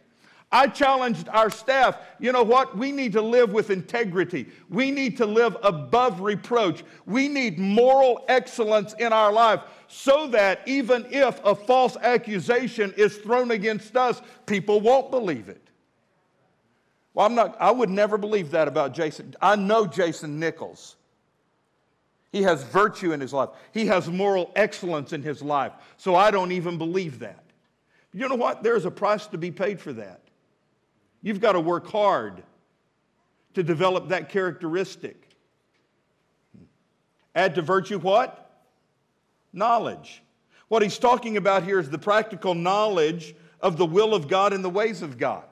I 0.53 0.67
challenged 0.67 1.31
our 1.31 1.49
staff, 1.49 1.97
you 2.21 2.31
know 2.31 2.43
what? 2.43 2.77
We 2.77 2.93
need 2.93 3.13
to 3.13 3.23
live 3.23 3.53
with 3.53 3.71
integrity. 3.71 4.47
We 4.69 4.91
need 4.91 5.17
to 5.17 5.25
live 5.25 5.57
above 5.63 6.21
reproach. 6.21 6.85
We 7.07 7.27
need 7.27 7.59
moral 7.59 8.25
excellence 8.29 8.95
in 8.99 9.15
our 9.15 9.33
life 9.33 9.61
so 9.89 10.27
that 10.29 10.61
even 10.67 11.07
if 11.11 11.43
a 11.43 11.55
false 11.55 11.97
accusation 11.97 12.93
is 12.99 13.17
thrown 13.17 13.51
against 13.51 13.97
us, 13.97 14.21
people 14.45 14.81
won't 14.81 15.11
believe 15.11 15.49
it. 15.49 15.63
Well, 17.15 17.27
I'm 17.27 17.35
not, 17.35 17.57
I 17.59 17.71
would 17.71 17.91
never 17.91 18.19
believe 18.19 18.51
that 18.51 18.69
about 18.69 18.93
Jason. 18.93 19.35
I 19.41 19.57
know 19.57 19.87
Jason 19.87 20.39
Nichols. 20.39 20.97
He 22.31 22.43
has 22.43 22.63
virtue 22.65 23.13
in 23.13 23.21
his 23.21 23.33
life, 23.33 23.51
he 23.73 23.87
has 23.87 24.09
moral 24.09 24.53
excellence 24.57 25.13
in 25.15 25.23
his 25.23 25.43
life. 25.43 25.73
So 25.97 26.15
I 26.15 26.31
don't 26.31 26.53
even 26.53 26.77
believe 26.77 27.19
that. 27.21 27.45
You 28.13 28.29
know 28.29 28.35
what? 28.35 28.63
There's 28.63 28.85
a 28.85 28.91
price 28.91 29.27
to 29.29 29.39
be 29.39 29.51
paid 29.51 29.81
for 29.81 29.95
that. 29.95 30.22
You've 31.23 31.41
got 31.41 31.53
to 31.53 31.61
work 31.61 31.87
hard 31.87 32.43
to 33.55 33.63
develop 33.63 34.09
that 34.09 34.29
characteristic. 34.29 35.29
Add 37.35 37.55
to 37.55 37.63
virtue 37.63 37.99
what? 37.99 38.61
Knowledge. 39.53 40.23
What 40.69 40.83
he's 40.83 40.99
talking 40.99 41.37
about 41.37 41.65
here 41.65 41.79
is 41.79 41.91
the 41.91 41.99
practical 41.99 42.55
knowledge 42.55 43.35
of 43.61 43.77
the 43.77 43.87
will 43.87 44.15
of 44.15 44.29
God 44.29 44.53
and 44.53 44.65
the 44.65 44.71
ways 44.71 45.03
of 45.03 45.19
God. 45.19 45.45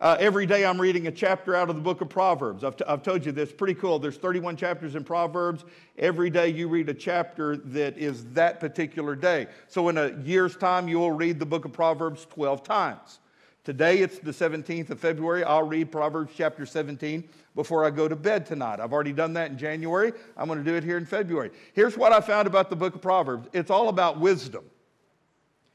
Uh, 0.00 0.16
every 0.18 0.44
day 0.44 0.66
I'm 0.66 0.80
reading 0.80 1.06
a 1.06 1.12
chapter 1.12 1.54
out 1.54 1.70
of 1.70 1.76
the 1.76 1.82
book 1.82 2.00
of 2.00 2.08
Proverbs. 2.08 2.64
I've, 2.64 2.76
t- 2.76 2.84
I've 2.86 3.02
told 3.02 3.24
you 3.24 3.32
this, 3.32 3.52
pretty 3.52 3.74
cool. 3.74 3.98
There's 3.98 4.16
31 4.16 4.56
chapters 4.56 4.96
in 4.96 5.04
Proverbs. 5.04 5.64
Every 5.98 6.30
day 6.30 6.48
you 6.48 6.68
read 6.68 6.88
a 6.88 6.94
chapter 6.94 7.56
that 7.56 7.96
is 7.96 8.24
that 8.32 8.58
particular 8.58 9.14
day. 9.14 9.46
So 9.68 9.88
in 9.88 9.96
a 9.96 10.12
year's 10.22 10.56
time, 10.56 10.88
you 10.88 10.98
will 10.98 11.12
read 11.12 11.38
the 11.38 11.46
book 11.46 11.64
of 11.64 11.72
Proverbs 11.72 12.26
12 12.30 12.64
times. 12.64 13.20
Today 13.64 14.00
it's 14.00 14.18
the 14.18 14.30
17th 14.30 14.90
of 14.90 15.00
February. 15.00 15.42
I'll 15.42 15.62
read 15.62 15.90
Proverbs 15.90 16.34
chapter 16.36 16.66
17 16.66 17.26
before 17.54 17.82
I 17.86 17.90
go 17.90 18.06
to 18.06 18.14
bed 18.14 18.44
tonight. 18.44 18.78
I've 18.78 18.92
already 18.92 19.14
done 19.14 19.32
that 19.34 19.50
in 19.50 19.56
January. 19.56 20.12
I'm 20.36 20.48
going 20.48 20.58
to 20.58 20.64
do 20.64 20.76
it 20.76 20.84
here 20.84 20.98
in 20.98 21.06
February. 21.06 21.50
Here's 21.72 21.96
what 21.96 22.12
I 22.12 22.20
found 22.20 22.46
about 22.46 22.68
the 22.68 22.76
book 22.76 22.94
of 22.94 23.00
Proverbs 23.00 23.48
it's 23.54 23.70
all 23.70 23.88
about 23.88 24.20
wisdom. 24.20 24.64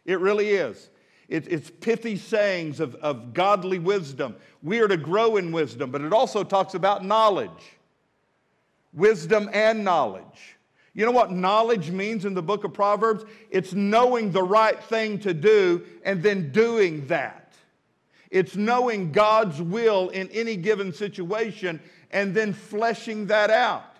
It 0.05 0.19
really 0.19 0.49
is. 0.49 0.91
It, 1.27 1.47
it's 1.51 1.71
pithy 1.71 2.15
sayings 2.15 2.79
of, 2.79 2.93
of 2.95 3.33
godly 3.33 3.79
wisdom. 3.79 4.35
We 4.61 4.79
are 4.81 4.87
to 4.87 4.97
grow 4.97 5.37
in 5.37 5.51
wisdom, 5.51 5.89
but 5.89 6.01
it 6.01 6.13
also 6.13 6.43
talks 6.43 6.75
about 6.75 7.03
knowledge 7.03 7.49
wisdom 8.93 9.49
and 9.53 9.83
knowledge. 9.83 10.57
You 10.93 11.05
know 11.05 11.11
what 11.11 11.31
knowledge 11.31 11.91
means 11.91 12.25
in 12.25 12.33
the 12.33 12.41
book 12.41 12.63
of 12.63 12.73
Proverbs? 12.73 13.23
It's 13.51 13.73
knowing 13.73 14.31
the 14.31 14.43
right 14.43 14.81
thing 14.83 15.19
to 15.19 15.33
do 15.33 15.85
and 16.03 16.21
then 16.21 16.51
doing 16.51 17.05
that. 17.07 17.38
It's 18.31 18.55
knowing 18.55 19.11
God's 19.11 19.61
will 19.61 20.09
in 20.09 20.29
any 20.29 20.55
given 20.55 20.93
situation 20.93 21.79
and 22.11 22.33
then 22.33 22.53
fleshing 22.53 23.27
that 23.27 23.49
out. 23.49 23.97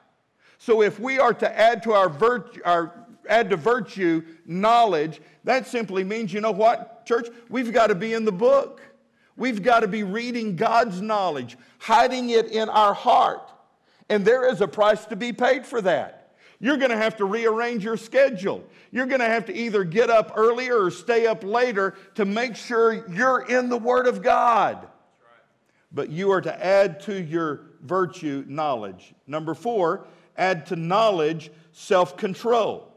So 0.58 0.82
if 0.82 1.00
we 1.00 1.20
are 1.20 1.34
to 1.34 1.60
add 1.60 1.84
to 1.84 1.94
our, 1.94 2.10
virtue, 2.10 2.62
our 2.66 2.94
add 3.28 3.50
to 3.50 3.58
virtue 3.58 4.24
knowledge, 4.46 5.22
that 5.46 5.68
simply 5.68 6.04
means, 6.04 6.34
you 6.34 6.42
know 6.42 6.52
what, 6.52 7.06
church? 7.06 7.28
We've 7.50 7.74
got 7.74 7.88
to 7.88 7.96
be 7.96 8.14
in 8.14 8.26
the 8.26 8.32
book. 8.32 8.82
We've 9.36 9.64
got 9.64 9.80
to 9.80 9.88
be 9.88 10.04
reading 10.04 10.58
God's 10.58 11.02
knowledge, 11.02 11.58
hiding 11.80 12.30
it 12.32 12.48
in 12.48 12.68
our 12.68 12.94
heart. 12.94 13.50
And 14.10 14.26
there 14.26 14.48
is 14.50 14.60
a 14.60 14.68
price 14.68 15.06
to 15.06 15.16
be 15.16 15.32
paid 15.32 15.66
for 15.66 15.82
that. 15.82 16.19
You're 16.60 16.78
going 16.78 16.92
to 16.92 16.98
have 16.98 17.18
to 17.18 17.26
rearrange 17.26 17.84
your 17.86 17.96
schedule. 17.96 18.64
You're 18.92 19.06
going 19.06 19.22
to 19.22 19.28
have 19.28 19.46
to 19.46 19.56
either 19.56 19.84
get 19.84 20.10
up 20.10 20.34
earlier 20.36 20.84
or 20.84 20.92
stay 20.92 21.26
up 21.26 21.44
later 21.44 21.96
to 22.16 22.26
make 22.26 22.56
sure 22.56 23.08
you're 23.10 23.46
in 23.48 23.70
the 23.70 23.78
Word 23.78 24.08
of 24.08 24.22
God. 24.22 24.88
But 25.92 26.10
you 26.10 26.32
are 26.32 26.42
to 26.42 26.66
add 26.66 27.00
to 27.02 27.24
your 27.24 27.62
virtue 27.82 28.44
knowledge. 28.48 29.14
Number 29.26 29.54
four, 29.54 30.06
add 30.38 30.66
to 30.68 30.76
knowledge 30.76 31.50
self 31.72 32.18
control. 32.18 32.94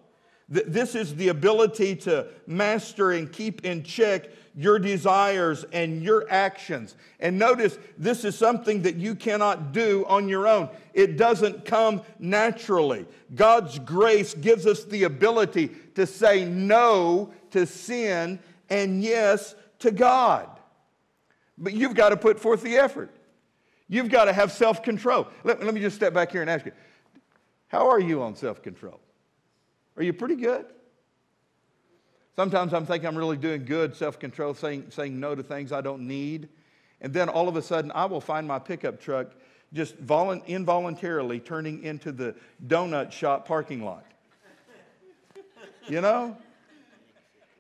This 0.49 0.95
is 0.95 1.15
the 1.15 1.29
ability 1.29 1.97
to 1.97 2.27
master 2.47 3.13
and 3.13 3.33
keep 3.33 3.65
in 3.65 3.85
check 3.85 4.27
your 4.55 4.79
desires 4.79 5.65
and 5.73 6.03
your 6.03 6.27
actions. 6.29 6.95
And 7.21 7.39
notice, 7.39 7.79
this 7.97 8.25
is 8.25 8.37
something 8.37 8.83
that 8.83 8.97
you 8.97 9.15
cannot 9.15 9.73
do 9.73 10.05
on 10.09 10.29
your 10.29 10.47
own. 10.47 10.69
It 10.93 11.17
doesn't 11.17 11.65
come 11.65 12.03
naturally. 12.19 13.07
God's 13.35 13.79
grace 13.79 14.35
gives 14.35 14.67
us 14.67 14.85
the 14.85 15.05
ability 15.05 15.69
to 15.95 16.07
say 16.07 16.45
no 16.45 17.33
to 17.51 17.67
sin 17.67 18.39
and 18.69 19.03
yes 19.03 19.55
to 19.81 19.91
God. 19.91 20.49
But 21.57 21.75
you've 21.75 21.95
got 21.95 22.11
to 22.11 22.17
put 22.17 22.41
forth 22.41 22.63
the 22.63 22.77
effort. 22.77 23.11
You've 23.89 24.09
got 24.09 24.25
to 24.25 24.33
have 24.33 24.53
self 24.53 24.83
control. 24.83 25.29
Let, 25.45 25.63
let 25.63 25.75
me 25.75 25.81
just 25.81 25.97
step 25.97 26.15
back 26.15 26.33
here 26.33 26.41
and 26.41 26.51
ask 26.51 26.65
you 26.65 26.73
how 27.69 27.89
are 27.89 28.01
you 28.01 28.23
on 28.23 28.37
self 28.37 28.63
control? 28.63 29.01
Are 29.97 30.03
you 30.03 30.13
pretty 30.13 30.37
good? 30.37 30.67
Sometimes 32.35 32.73
I'm 32.73 32.87
thinking 32.87 33.07
I'm 33.07 33.17
really 33.17 33.37
doing 33.37 33.65
good 33.65 33.95
self 33.95 34.19
control, 34.19 34.55
saying, 34.55 34.87
saying 34.91 35.19
no 35.19 35.35
to 35.35 35.43
things 35.43 35.71
I 35.73 35.81
don't 35.81 36.07
need. 36.07 36.49
And 37.01 37.13
then 37.13 37.29
all 37.29 37.49
of 37.49 37.57
a 37.57 37.63
sudden, 37.63 37.93
I 37.95 38.07
will 38.07 38.21
find 38.21 38.47
my 38.47 38.59
pickup 38.59 39.01
truck 39.01 39.33
just 39.73 40.01
volu- 40.05 40.45
involuntarily 40.47 41.41
turning 41.41 41.83
into 41.83 42.13
the 42.13 42.35
donut 42.67 43.13
shop 43.13 43.47
parking 43.47 43.85
lot. 43.85 44.07
You 45.89 46.01
know? 46.01 46.37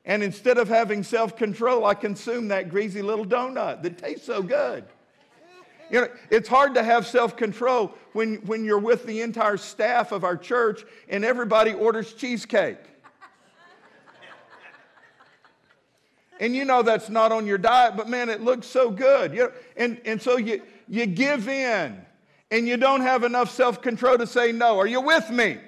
And 0.05 0.23
instead 0.23 0.59
of 0.59 0.69
having 0.69 1.03
self 1.03 1.37
control, 1.37 1.85
I 1.85 1.95
consume 1.95 2.49
that 2.49 2.71
greasy 2.71 3.03
little 3.03 3.27
donut 3.27 3.83
that 3.83 3.99
tastes 3.99 4.27
so 4.27 4.43
good. 4.43 4.85
You 5.91 6.03
know, 6.03 6.09
it's 6.31 6.49
hard 6.49 6.75
to 6.75 6.83
have 6.83 7.07
self 7.07 7.37
control 7.37 7.93
when, 8.15 8.37
when 8.47 8.65
you're 8.65 8.79
with 8.79 9.05
the 9.05 9.21
entire 9.21 9.59
staff 9.59 10.13
of 10.13 10.25
our 10.25 10.37
church 10.37 10.85
and 11.09 11.25
everybody 11.25 11.75
orders 11.75 12.15
cheesecake. 12.15 12.79
And 16.43 16.57
you 16.57 16.65
know 16.65 16.83
that's 16.83 17.09
not 17.09 17.31
on 17.31 17.47
your 17.47 17.57
diet, 17.57 17.97
but 17.97 18.09
man, 18.09 18.29
it 18.29 18.41
looks 18.41 18.67
so 18.67 18.91
good. 18.91 19.33
You 19.33 19.45
know, 19.45 19.53
and, 19.77 20.01
and 20.05 20.21
so 20.21 20.39
you, 20.39 20.61
you 20.89 21.07
give 21.07 21.47
in 21.47 22.05
and 22.51 22.67
you 22.67 22.77
don't 22.77 23.03
have 23.03 23.23
enough 23.23 23.49
self 23.49 23.81
control 23.81 24.19
to 24.19 24.27
say 24.27 24.51
no. 24.51 24.77
Are 24.81 24.87
you 24.89 25.01
with 25.01 25.31
me? 25.31 25.59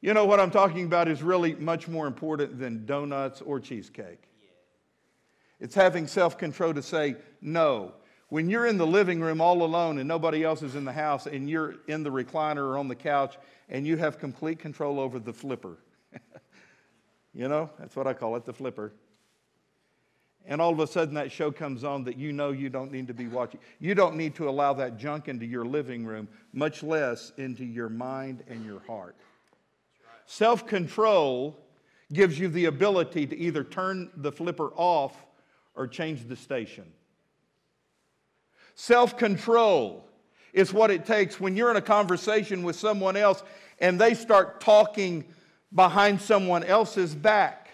You 0.00 0.14
know 0.14 0.24
what 0.24 0.40
I'm 0.40 0.50
talking 0.50 0.86
about 0.86 1.08
is 1.08 1.22
really 1.22 1.54
much 1.56 1.88
more 1.88 2.06
important 2.06 2.58
than 2.58 2.86
donuts 2.86 3.42
or 3.42 3.60
cheesecake. 3.60 4.22
It's 5.60 5.74
having 5.74 6.06
self 6.06 6.38
control 6.38 6.72
to 6.72 6.82
say 6.82 7.16
no. 7.42 7.92
When 8.30 8.48
you're 8.48 8.64
in 8.64 8.78
the 8.78 8.86
living 8.86 9.20
room 9.20 9.42
all 9.42 9.62
alone 9.62 9.98
and 9.98 10.08
nobody 10.08 10.42
else 10.42 10.62
is 10.62 10.74
in 10.74 10.86
the 10.86 10.92
house 10.92 11.26
and 11.26 11.50
you're 11.50 11.74
in 11.86 12.02
the 12.02 12.10
recliner 12.10 12.64
or 12.64 12.78
on 12.78 12.88
the 12.88 12.96
couch 12.96 13.36
and 13.68 13.86
you 13.86 13.98
have 13.98 14.18
complete 14.18 14.58
control 14.58 14.98
over 14.98 15.18
the 15.18 15.34
flipper. 15.34 15.76
you 17.34 17.48
know, 17.48 17.70
that's 17.78 17.96
what 17.96 18.06
I 18.06 18.12
call 18.12 18.36
it, 18.36 18.44
the 18.44 18.52
flipper. 18.52 18.92
And 20.44 20.60
all 20.60 20.72
of 20.72 20.80
a 20.80 20.86
sudden 20.86 21.14
that 21.14 21.30
show 21.30 21.52
comes 21.52 21.84
on 21.84 22.04
that 22.04 22.16
you 22.16 22.32
know 22.32 22.50
you 22.50 22.68
don't 22.68 22.90
need 22.90 23.06
to 23.06 23.14
be 23.14 23.28
watching. 23.28 23.60
You 23.78 23.94
don't 23.94 24.16
need 24.16 24.34
to 24.36 24.48
allow 24.48 24.72
that 24.74 24.98
junk 24.98 25.28
into 25.28 25.46
your 25.46 25.64
living 25.64 26.04
room, 26.04 26.28
much 26.52 26.82
less 26.82 27.32
into 27.36 27.64
your 27.64 27.88
mind 27.88 28.42
and 28.48 28.64
your 28.64 28.80
heart. 28.80 29.14
Self 30.26 30.66
control 30.66 31.58
gives 32.12 32.38
you 32.38 32.48
the 32.48 32.66
ability 32.66 33.26
to 33.28 33.36
either 33.38 33.64
turn 33.64 34.10
the 34.16 34.32
flipper 34.32 34.70
off 34.74 35.24
or 35.74 35.86
change 35.86 36.26
the 36.26 36.36
station. 36.36 36.84
Self 38.74 39.16
control 39.16 40.08
is 40.52 40.72
what 40.72 40.90
it 40.90 41.06
takes 41.06 41.40
when 41.40 41.56
you're 41.56 41.70
in 41.70 41.76
a 41.76 41.82
conversation 41.82 42.62
with 42.62 42.76
someone 42.76 43.16
else 43.16 43.42
and 43.78 44.00
they 44.00 44.14
start 44.14 44.60
talking 44.60 45.24
behind 45.74 46.20
someone 46.20 46.64
else's 46.64 47.14
back. 47.14 47.68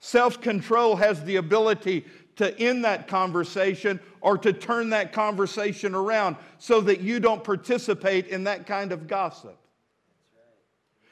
Self 0.00 0.40
control 0.40 0.96
has 0.96 1.22
the 1.24 1.36
ability 1.36 2.06
to 2.36 2.58
end 2.58 2.84
that 2.84 3.06
conversation 3.06 4.00
or 4.22 4.38
to 4.38 4.52
turn 4.52 4.90
that 4.90 5.12
conversation 5.12 5.94
around 5.94 6.36
so 6.58 6.80
that 6.80 7.00
you 7.00 7.20
don't 7.20 7.44
participate 7.44 8.28
in 8.28 8.44
that 8.44 8.66
kind 8.66 8.92
of 8.92 9.06
gossip. 9.06 9.58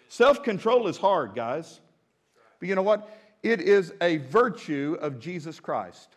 Self 0.09 0.43
control 0.43 0.89
is 0.89 0.97
hard, 0.97 1.35
guys. 1.35 1.81
But 2.59 2.69
you 2.69 2.75
know 2.75 2.83
what? 2.83 3.15
It 3.43 3.61
is 3.61 3.93
a 4.01 4.17
virtue 4.17 4.97
of 5.01 5.21
Jesus 5.21 5.61
Christ. 5.61 6.09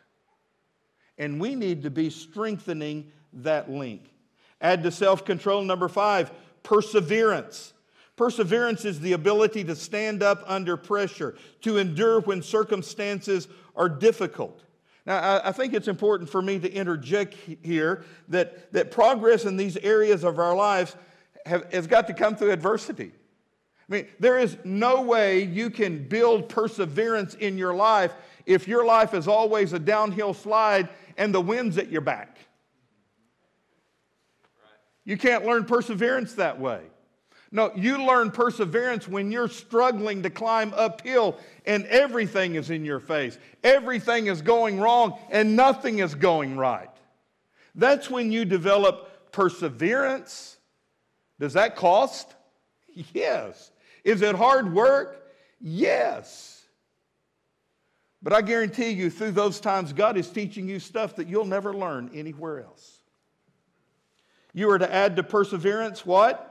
And 1.17 1.39
we 1.39 1.55
need 1.55 1.83
to 1.83 1.91
be 1.91 2.09
strengthening 2.09 3.11
that 3.33 3.69
link. 3.69 4.11
Add 4.59 4.83
to 4.83 4.91
self 4.91 5.25
control, 5.25 5.63
number 5.63 5.87
five, 5.87 6.31
perseverance. 6.63 7.73
Perseverance 8.21 8.85
is 8.85 8.99
the 8.99 9.13
ability 9.13 9.63
to 9.63 9.75
stand 9.75 10.21
up 10.21 10.43
under 10.45 10.77
pressure, 10.77 11.33
to 11.61 11.79
endure 11.79 12.21
when 12.21 12.43
circumstances 12.43 13.47
are 13.75 13.89
difficult. 13.89 14.61
Now, 15.07 15.41
I 15.43 15.51
think 15.51 15.73
it's 15.73 15.87
important 15.87 16.29
for 16.29 16.39
me 16.39 16.59
to 16.59 16.71
interject 16.71 17.35
here 17.63 18.05
that, 18.27 18.71
that 18.73 18.91
progress 18.91 19.45
in 19.45 19.57
these 19.57 19.75
areas 19.77 20.23
of 20.23 20.37
our 20.37 20.55
lives 20.55 20.95
have, 21.47 21.73
has 21.73 21.87
got 21.87 22.05
to 22.09 22.13
come 22.13 22.35
through 22.35 22.51
adversity. 22.51 23.11
I 23.89 23.91
mean, 23.91 24.07
there 24.19 24.37
is 24.37 24.55
no 24.63 25.01
way 25.01 25.41
you 25.41 25.71
can 25.71 26.07
build 26.07 26.47
perseverance 26.47 27.33
in 27.33 27.57
your 27.57 27.73
life 27.73 28.13
if 28.45 28.67
your 28.67 28.85
life 28.85 29.15
is 29.15 29.27
always 29.27 29.73
a 29.73 29.79
downhill 29.79 30.35
slide 30.35 30.89
and 31.17 31.33
the 31.33 31.41
wind's 31.41 31.79
at 31.79 31.89
your 31.89 32.01
back. 32.01 32.37
You 35.05 35.17
can't 35.17 35.43
learn 35.43 35.65
perseverance 35.65 36.35
that 36.35 36.59
way. 36.59 36.81
No, 37.51 37.71
you 37.75 38.05
learn 38.05 38.31
perseverance 38.31 39.07
when 39.07 39.29
you're 39.29 39.49
struggling 39.49 40.23
to 40.23 40.29
climb 40.29 40.73
uphill 40.73 41.37
and 41.65 41.85
everything 41.87 42.55
is 42.55 42.69
in 42.69 42.85
your 42.85 43.01
face. 43.01 43.37
Everything 43.61 44.27
is 44.27 44.41
going 44.41 44.79
wrong 44.79 45.19
and 45.29 45.55
nothing 45.57 45.99
is 45.99 46.15
going 46.15 46.55
right. 46.55 46.89
That's 47.75 48.09
when 48.09 48.31
you 48.31 48.45
develop 48.45 49.31
perseverance. 49.31 50.57
Does 51.39 51.53
that 51.53 51.75
cost? 51.75 52.33
Yes. 53.13 53.71
Is 54.03 54.21
it 54.21 54.35
hard 54.35 54.73
work? 54.73 55.25
Yes. 55.61 56.61
But 58.21 58.33
I 58.33 58.41
guarantee 58.41 58.89
you, 58.89 59.09
through 59.09 59.31
those 59.31 59.61
times, 59.61 59.93
God 59.93 60.17
is 60.17 60.29
teaching 60.29 60.67
you 60.67 60.77
stuff 60.77 61.15
that 61.15 61.29
you'll 61.29 61.45
never 61.45 61.73
learn 61.73 62.11
anywhere 62.13 62.61
else. 62.65 62.97
You 64.53 64.69
are 64.71 64.77
to 64.77 64.93
add 64.93 65.15
to 65.15 65.23
perseverance 65.23 66.05
what? 66.05 66.50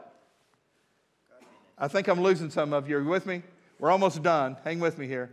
I 1.80 1.88
think 1.88 2.08
I'm 2.08 2.20
losing 2.20 2.50
some 2.50 2.74
of 2.74 2.88
you. 2.88 2.98
Are 2.98 3.02
you 3.02 3.08
with 3.08 3.24
me? 3.24 3.42
We're 3.78 3.90
almost 3.90 4.22
done. 4.22 4.58
Hang 4.64 4.78
with 4.78 4.98
me 4.98 5.06
here. 5.06 5.30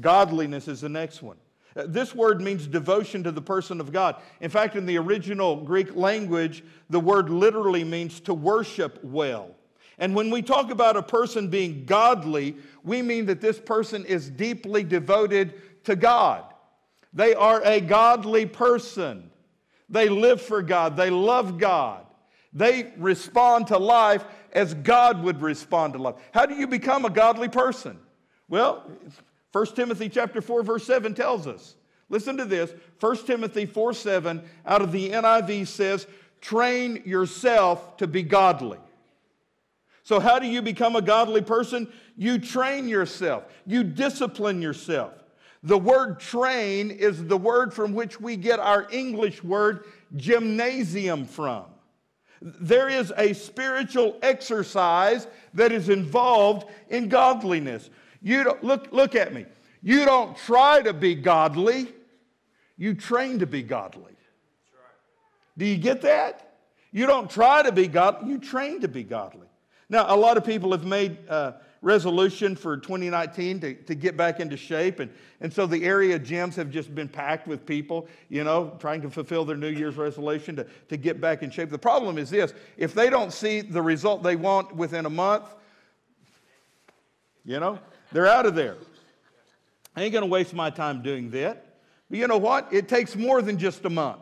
Godliness 0.00 0.68
is 0.68 0.80
the 0.80 0.88
next 0.88 1.20
one. 1.20 1.36
Uh, 1.76 1.84
This 1.86 2.14
word 2.14 2.40
means 2.40 2.68
devotion 2.68 3.24
to 3.24 3.32
the 3.32 3.42
person 3.42 3.80
of 3.80 3.92
God. 3.92 4.16
In 4.40 4.50
fact, 4.50 4.76
in 4.76 4.86
the 4.86 4.96
original 4.98 5.56
Greek 5.56 5.96
language, 5.96 6.62
the 6.88 7.00
word 7.00 7.28
literally 7.28 7.82
means 7.82 8.20
to 8.20 8.34
worship 8.34 9.00
well. 9.02 9.56
And 9.98 10.14
when 10.14 10.30
we 10.30 10.42
talk 10.42 10.70
about 10.70 10.96
a 10.96 11.02
person 11.02 11.48
being 11.48 11.84
godly, 11.84 12.56
we 12.84 13.02
mean 13.02 13.26
that 13.26 13.40
this 13.40 13.58
person 13.58 14.04
is 14.06 14.30
deeply 14.30 14.84
devoted 14.84 15.60
to 15.84 15.96
God. 15.96 16.44
They 17.12 17.34
are 17.34 17.60
a 17.64 17.80
godly 17.80 18.46
person. 18.46 19.30
They 19.88 20.08
live 20.08 20.40
for 20.40 20.62
God. 20.62 20.96
They 20.96 21.10
love 21.10 21.58
God. 21.58 22.06
They 22.52 22.92
respond 22.96 23.68
to 23.68 23.78
life 23.78 24.24
as 24.52 24.74
God 24.74 25.22
would 25.22 25.40
respond 25.40 25.92
to 25.92 26.00
life. 26.00 26.16
How 26.32 26.46
do 26.46 26.54
you 26.54 26.66
become 26.66 27.04
a 27.04 27.10
godly 27.10 27.48
person? 27.48 27.98
Well, 28.48 28.90
1 29.52 29.66
Timothy 29.66 30.08
chapter 30.08 30.40
4 30.40 30.62
verse 30.62 30.84
7 30.84 31.14
tells 31.14 31.46
us. 31.46 31.76
Listen 32.08 32.36
to 32.38 32.44
this. 32.44 32.72
1 32.98 33.16
Timothy 33.24 33.66
4 33.66 33.94
7 33.94 34.42
out 34.66 34.82
of 34.82 34.90
the 34.90 35.10
NIV 35.10 35.66
says, 35.68 36.06
train 36.40 37.02
yourself 37.04 37.96
to 37.98 38.06
be 38.06 38.22
godly. 38.22 38.78
So, 40.02 40.18
how 40.18 40.38
do 40.38 40.46
you 40.46 40.60
become 40.60 40.96
a 40.96 41.02
godly 41.02 41.42
person? 41.42 41.86
You 42.16 42.38
train 42.38 42.88
yourself, 42.88 43.44
you 43.66 43.84
discipline 43.84 44.60
yourself. 44.60 45.12
The 45.62 45.78
word 45.78 46.20
train 46.20 46.90
is 46.90 47.24
the 47.26 47.36
word 47.36 47.72
from 47.72 47.94
which 47.94 48.20
we 48.20 48.36
get 48.36 48.58
our 48.58 48.88
English 48.90 49.44
word 49.44 49.84
gymnasium 50.16 51.26
from. 51.26 51.66
There 52.42 52.88
is 52.88 53.12
a 53.16 53.34
spiritual 53.34 54.18
exercise 54.22 55.26
that 55.54 55.72
is 55.72 55.88
involved 55.88 56.70
in 56.88 57.08
godliness. 57.08 57.90
You 58.22 58.44
don't, 58.44 58.64
look, 58.64 58.88
look 58.92 59.14
at 59.14 59.34
me. 59.34 59.46
You 59.82 60.04
don't 60.04 60.36
try 60.36 60.82
to 60.82 60.92
be 60.92 61.14
godly, 61.14 61.88
you 62.76 62.94
train 62.94 63.38
to 63.40 63.46
be 63.46 63.62
godly. 63.62 64.14
Do 65.56 65.66
you 65.66 65.76
get 65.76 66.02
that? 66.02 66.54
You 66.92 67.06
don't 67.06 67.30
try 67.30 67.62
to 67.62 67.72
be 67.72 67.86
godly, 67.86 68.30
you 68.30 68.38
train 68.38 68.80
to 68.80 68.88
be 68.88 69.02
godly. 69.02 69.46
Now, 69.88 70.14
a 70.14 70.16
lot 70.16 70.36
of 70.36 70.44
people 70.44 70.72
have 70.72 70.84
made 70.84 71.18
uh, 71.28 71.52
resolution 71.82 72.54
for 72.54 72.76
2019 72.76 73.60
to, 73.60 73.74
to 73.74 73.94
get 73.94 74.16
back 74.16 74.40
into 74.40 74.56
shape, 74.56 75.00
and, 75.00 75.10
and 75.40 75.52
so 75.52 75.66
the 75.66 75.84
area 75.84 76.18
gyms 76.18 76.54
have 76.54 76.70
just 76.70 76.94
been 76.94 77.08
packed 77.08 77.46
with 77.46 77.64
people, 77.64 78.06
you 78.28 78.44
know, 78.44 78.76
trying 78.78 79.00
to 79.02 79.10
fulfill 79.10 79.44
their 79.44 79.56
New 79.56 79.70
Year's 79.70 79.96
resolution 79.96 80.56
to, 80.56 80.66
to 80.88 80.96
get 80.96 81.20
back 81.20 81.42
in 81.42 81.50
shape. 81.50 81.70
The 81.70 81.78
problem 81.78 82.18
is 82.18 82.28
this 82.30 82.52
if 82.76 82.92
they 82.92 83.08
don't 83.08 83.32
see 83.32 83.62
the 83.62 83.80
result 83.80 84.22
they 84.22 84.36
want 84.36 84.74
within 84.76 85.06
a 85.06 85.10
month, 85.10 85.44
you 87.44 87.58
know, 87.58 87.78
they're 88.12 88.26
out 88.28 88.46
of 88.46 88.54
there. 88.54 88.76
I 89.96 90.02
ain't 90.02 90.12
going 90.12 90.22
to 90.22 90.30
waste 90.30 90.54
my 90.54 90.70
time 90.70 91.02
doing 91.02 91.30
that. 91.30 91.66
But 92.08 92.18
you 92.18 92.26
know 92.26 92.38
what? 92.38 92.72
It 92.72 92.88
takes 92.88 93.16
more 93.16 93.40
than 93.40 93.58
just 93.58 93.84
a 93.84 93.90
month. 93.90 94.20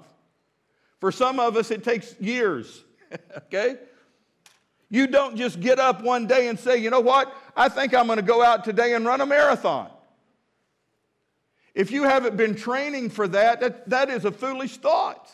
For 1.01 1.11
some 1.13 1.41
of 1.41 1.57
us, 1.57 1.71
it 1.71 1.85
takes 1.85 2.15
years, 2.21 2.85
okay? 3.37 3.77
You 4.91 5.07
don't 5.07 5.37
just 5.37 5.61
get 5.61 5.79
up 5.79 6.03
one 6.03 6.27
day 6.27 6.49
and 6.49 6.59
say, 6.59 6.79
you 6.79 6.91
know 6.91 7.01
what? 7.01 7.35
I 7.57 7.69
think 7.69 7.95
I'm 7.95 8.07
going 8.07 8.17
to 8.19 8.23
go 8.23 8.43
out 8.43 8.65
today 8.65 8.95
and 8.95 9.05
run 9.05 9.21
a 9.21 9.27
marathon. 9.27 9.91
If 11.75 11.91
you 11.91 12.05
haven't 12.05 12.37
been 12.37 12.55
training 12.55 13.11
for 13.11 13.29
that, 13.29 13.61
that, 13.61 13.89
that 13.91 14.11
is 14.11 14.25
a 14.25 14.33
foolish 14.33 14.79
thought. 14.79 15.31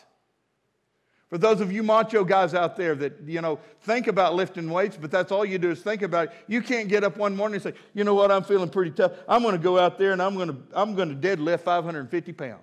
For 1.29 1.39
those 1.39 1.59
of 1.59 1.71
you 1.71 1.81
macho 1.81 2.23
guys 2.23 2.53
out 2.53 2.75
there 2.75 2.93
that, 2.95 3.21
you 3.25 3.41
know, 3.41 3.59
think 3.81 4.07
about 4.07 4.35
lifting 4.35 4.69
weights, 4.69 4.95
but 4.95 5.09
that's 5.09 5.31
all 5.31 5.43
you 5.43 5.57
do 5.57 5.71
is 5.71 5.81
think 5.81 6.01
about 6.01 6.27
it. 6.27 6.33
You 6.47 6.61
can't 6.61 6.87
get 6.87 7.03
up 7.03 7.17
one 7.17 7.35
morning 7.35 7.55
and 7.55 7.63
say, 7.63 7.73
you 7.93 8.03
know 8.03 8.13
what, 8.13 8.31
I'm 8.31 8.43
feeling 8.43 8.69
pretty 8.69 8.91
tough. 8.91 9.13
I'm 9.27 9.41
going 9.41 9.55
to 9.55 9.61
go 9.61 9.79
out 9.79 9.97
there 9.97 10.11
and 10.11 10.21
I'm 10.21 10.35
going 10.35 10.49
to, 10.49 10.57
I'm 10.73 10.95
going 10.95 11.09
to 11.09 11.15
deadlift 11.15 11.61
550 11.61 12.33
pounds. 12.33 12.61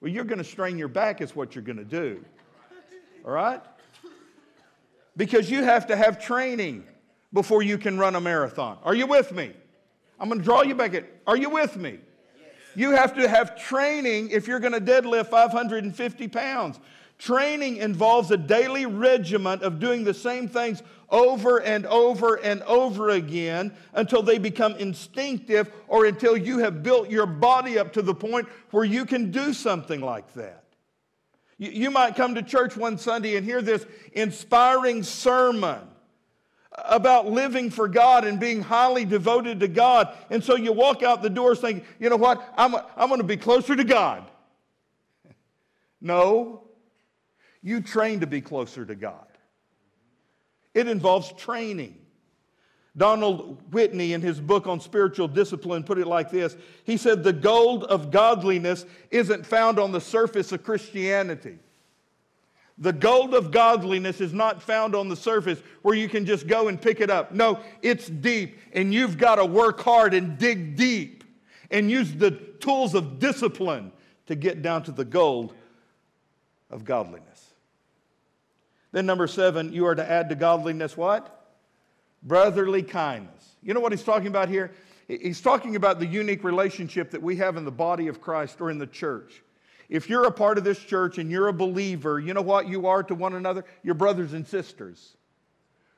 Well, 0.00 0.10
you're 0.10 0.24
going 0.24 0.38
to 0.38 0.44
strain 0.44 0.76
your 0.76 0.88
back, 0.88 1.20
is 1.20 1.34
what 1.34 1.54
you're 1.54 1.64
going 1.64 1.78
to 1.78 1.84
do. 1.84 2.22
All 3.24 3.30
right? 3.30 3.62
Because 5.16 5.50
you 5.50 5.62
have 5.62 5.86
to 5.88 5.96
have 5.96 6.22
training 6.22 6.84
before 7.32 7.62
you 7.62 7.78
can 7.78 7.98
run 7.98 8.14
a 8.14 8.20
marathon. 8.20 8.78
Are 8.82 8.94
you 8.94 9.06
with 9.06 9.32
me? 9.32 9.52
I'm 10.18 10.28
going 10.28 10.40
to 10.40 10.44
draw 10.44 10.62
you 10.62 10.74
back 10.74 10.94
in. 10.94 11.06
Are 11.26 11.36
you 11.36 11.50
with 11.50 11.76
me? 11.76 11.98
You 12.74 12.92
have 12.92 13.14
to 13.16 13.28
have 13.28 13.60
training 13.60 14.30
if 14.30 14.46
you're 14.46 14.60
going 14.60 14.72
to 14.72 14.80
deadlift 14.80 15.28
550 15.28 16.28
pounds. 16.28 16.80
Training 17.18 17.76
involves 17.76 18.30
a 18.30 18.36
daily 18.36 18.86
regiment 18.86 19.62
of 19.62 19.78
doing 19.78 20.04
the 20.04 20.14
same 20.14 20.48
things 20.48 20.82
over 21.10 21.60
and 21.60 21.86
over 21.86 22.36
and 22.36 22.62
over 22.62 23.10
again 23.10 23.72
until 23.92 24.22
they 24.22 24.38
become 24.38 24.74
instinctive 24.76 25.70
or 25.86 26.06
until 26.06 26.36
you 26.36 26.58
have 26.58 26.82
built 26.82 27.10
your 27.10 27.26
body 27.26 27.78
up 27.78 27.92
to 27.92 28.02
the 28.02 28.14
point 28.14 28.48
where 28.70 28.84
you 28.84 29.04
can 29.04 29.30
do 29.30 29.52
something 29.52 30.00
like 30.00 30.32
that. 30.34 30.61
You, 31.62 31.92
might 31.92 32.16
come 32.16 32.34
to 32.34 32.42
church 32.42 32.76
one 32.76 32.98
Sunday 32.98 33.36
and 33.36 33.46
hear 33.46 33.62
this 33.62 33.86
inspiring 34.14 35.04
sermon 35.04 35.78
about 36.72 37.30
living 37.30 37.70
for 37.70 37.86
God 37.86 38.24
and 38.24 38.40
being 38.40 38.62
highly 38.62 39.04
devoted 39.04 39.60
to 39.60 39.68
God. 39.68 40.12
And 40.28 40.42
so 40.42 40.56
you 40.56 40.72
walk 40.72 41.04
out 41.04 41.22
the 41.22 41.30
door 41.30 41.54
saying, 41.54 41.84
you 42.00 42.10
know 42.10 42.16
what, 42.16 42.42
I'm, 42.56 42.74
I'm 42.96 43.08
going 43.08 43.20
to 43.20 43.26
be 43.26 43.36
closer 43.36 43.76
to 43.76 43.84
God. 43.84 44.24
No, 46.04 46.64
you 47.62 47.80
train 47.80 48.18
to 48.20 48.26
be 48.26 48.40
closer 48.40 48.84
to 48.84 48.96
God. 48.96 49.24
It 50.74 50.88
involves 50.88 51.32
training. 51.34 52.01
Donald 52.96 53.72
Whitney, 53.72 54.12
in 54.12 54.20
his 54.20 54.38
book 54.38 54.66
on 54.66 54.78
spiritual 54.78 55.26
discipline, 55.26 55.82
put 55.82 55.98
it 55.98 56.06
like 56.06 56.30
this 56.30 56.56
He 56.84 56.96
said, 56.96 57.24
The 57.24 57.32
gold 57.32 57.84
of 57.84 58.10
godliness 58.10 58.84
isn't 59.10 59.46
found 59.46 59.78
on 59.78 59.92
the 59.92 60.00
surface 60.00 60.52
of 60.52 60.62
Christianity. 60.62 61.58
The 62.78 62.92
gold 62.92 63.34
of 63.34 63.50
godliness 63.50 64.20
is 64.20 64.32
not 64.32 64.62
found 64.62 64.94
on 64.94 65.08
the 65.08 65.16
surface 65.16 65.62
where 65.82 65.94
you 65.94 66.08
can 66.08 66.26
just 66.26 66.46
go 66.46 66.68
and 66.68 66.80
pick 66.80 67.00
it 67.00 67.10
up. 67.10 67.32
No, 67.32 67.60
it's 67.80 68.08
deep, 68.08 68.58
and 68.72 68.92
you've 68.92 69.18
got 69.18 69.36
to 69.36 69.44
work 69.44 69.80
hard 69.80 70.14
and 70.14 70.36
dig 70.38 70.76
deep 70.76 71.22
and 71.70 71.90
use 71.90 72.12
the 72.12 72.30
tools 72.30 72.94
of 72.94 73.18
discipline 73.18 73.92
to 74.26 74.34
get 74.34 74.62
down 74.62 74.82
to 74.84 74.92
the 74.92 75.04
gold 75.04 75.54
of 76.70 76.84
godliness. 76.84 77.52
Then, 78.90 79.06
number 79.06 79.26
seven, 79.26 79.72
you 79.72 79.86
are 79.86 79.94
to 79.94 80.10
add 80.10 80.28
to 80.28 80.34
godliness 80.34 80.96
what? 80.96 81.41
Brotherly 82.22 82.82
kindness. 82.82 83.56
You 83.62 83.74
know 83.74 83.80
what 83.80 83.92
he's 83.92 84.04
talking 84.04 84.28
about 84.28 84.48
here? 84.48 84.72
He's 85.08 85.40
talking 85.40 85.76
about 85.76 85.98
the 85.98 86.06
unique 86.06 86.44
relationship 86.44 87.10
that 87.10 87.22
we 87.22 87.36
have 87.36 87.56
in 87.56 87.64
the 87.64 87.72
body 87.72 88.08
of 88.08 88.20
Christ 88.20 88.60
or 88.60 88.70
in 88.70 88.78
the 88.78 88.86
church. 88.86 89.42
If 89.88 90.08
you're 90.08 90.24
a 90.24 90.32
part 90.32 90.56
of 90.56 90.64
this 90.64 90.78
church 90.78 91.18
and 91.18 91.30
you're 91.30 91.48
a 91.48 91.52
believer, 91.52 92.18
you 92.18 92.32
know 92.32 92.42
what 92.42 92.68
you 92.68 92.86
are 92.86 93.02
to 93.02 93.14
one 93.14 93.34
another? 93.34 93.64
You're 93.82 93.94
brothers 93.94 94.32
and 94.32 94.46
sisters. 94.46 95.16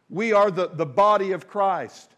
We 0.09 0.33
are 0.33 0.51
the, 0.51 0.69
the 0.69 0.87
body 0.87 1.33
of 1.33 1.47
Christ. 1.47 2.11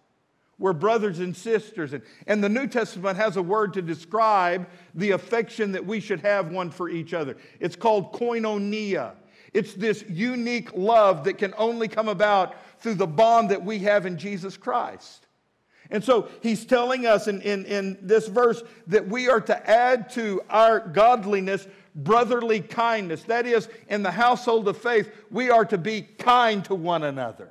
We're 0.58 0.72
brothers 0.72 1.18
and 1.18 1.36
sisters. 1.36 1.92
And, 1.92 2.02
and 2.26 2.42
the 2.42 2.48
New 2.48 2.66
Testament 2.66 3.18
has 3.18 3.36
a 3.36 3.42
word 3.42 3.74
to 3.74 3.82
describe 3.82 4.66
the 4.94 5.10
affection 5.10 5.72
that 5.72 5.84
we 5.84 6.00
should 6.00 6.20
have 6.20 6.50
one 6.50 6.70
for 6.70 6.88
each 6.88 7.12
other. 7.12 7.36
It's 7.60 7.76
called 7.76 8.12
koinonia. 8.12 9.12
It's 9.56 9.72
this 9.72 10.04
unique 10.06 10.74
love 10.74 11.24
that 11.24 11.38
can 11.38 11.54
only 11.56 11.88
come 11.88 12.08
about 12.08 12.54
through 12.80 12.96
the 12.96 13.06
bond 13.06 13.50
that 13.52 13.64
we 13.64 13.78
have 13.78 14.04
in 14.04 14.18
Jesus 14.18 14.54
Christ. 14.54 15.26
And 15.88 16.04
so 16.04 16.28
he's 16.42 16.66
telling 16.66 17.06
us 17.06 17.26
in, 17.26 17.40
in, 17.40 17.64
in 17.64 17.96
this 18.02 18.28
verse 18.28 18.62
that 18.88 19.08
we 19.08 19.30
are 19.30 19.40
to 19.40 19.70
add 19.70 20.10
to 20.10 20.42
our 20.50 20.78
godliness 20.80 21.66
brotherly 21.94 22.60
kindness. 22.60 23.22
That 23.22 23.46
is, 23.46 23.70
in 23.88 24.02
the 24.02 24.10
household 24.10 24.68
of 24.68 24.76
faith, 24.76 25.10
we 25.30 25.48
are 25.48 25.64
to 25.64 25.78
be 25.78 26.02
kind 26.02 26.62
to 26.66 26.74
one 26.74 27.02
another. 27.02 27.48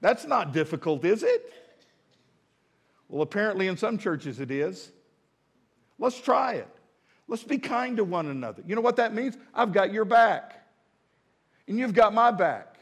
That's 0.00 0.24
not 0.24 0.54
difficult, 0.54 1.04
is 1.04 1.22
it? 1.22 1.52
Well, 3.10 3.20
apparently 3.20 3.66
in 3.66 3.76
some 3.76 3.98
churches 3.98 4.40
it 4.40 4.50
is. 4.50 4.90
Let's 5.98 6.18
try 6.18 6.54
it. 6.54 6.73
Let's 7.26 7.44
be 7.44 7.58
kind 7.58 7.96
to 7.96 8.04
one 8.04 8.26
another. 8.26 8.62
You 8.66 8.74
know 8.74 8.80
what 8.80 8.96
that 8.96 9.14
means? 9.14 9.36
I've 9.54 9.72
got 9.72 9.92
your 9.92 10.04
back, 10.04 10.66
and 11.66 11.78
you've 11.78 11.94
got 11.94 12.12
my 12.12 12.30
back. 12.30 12.74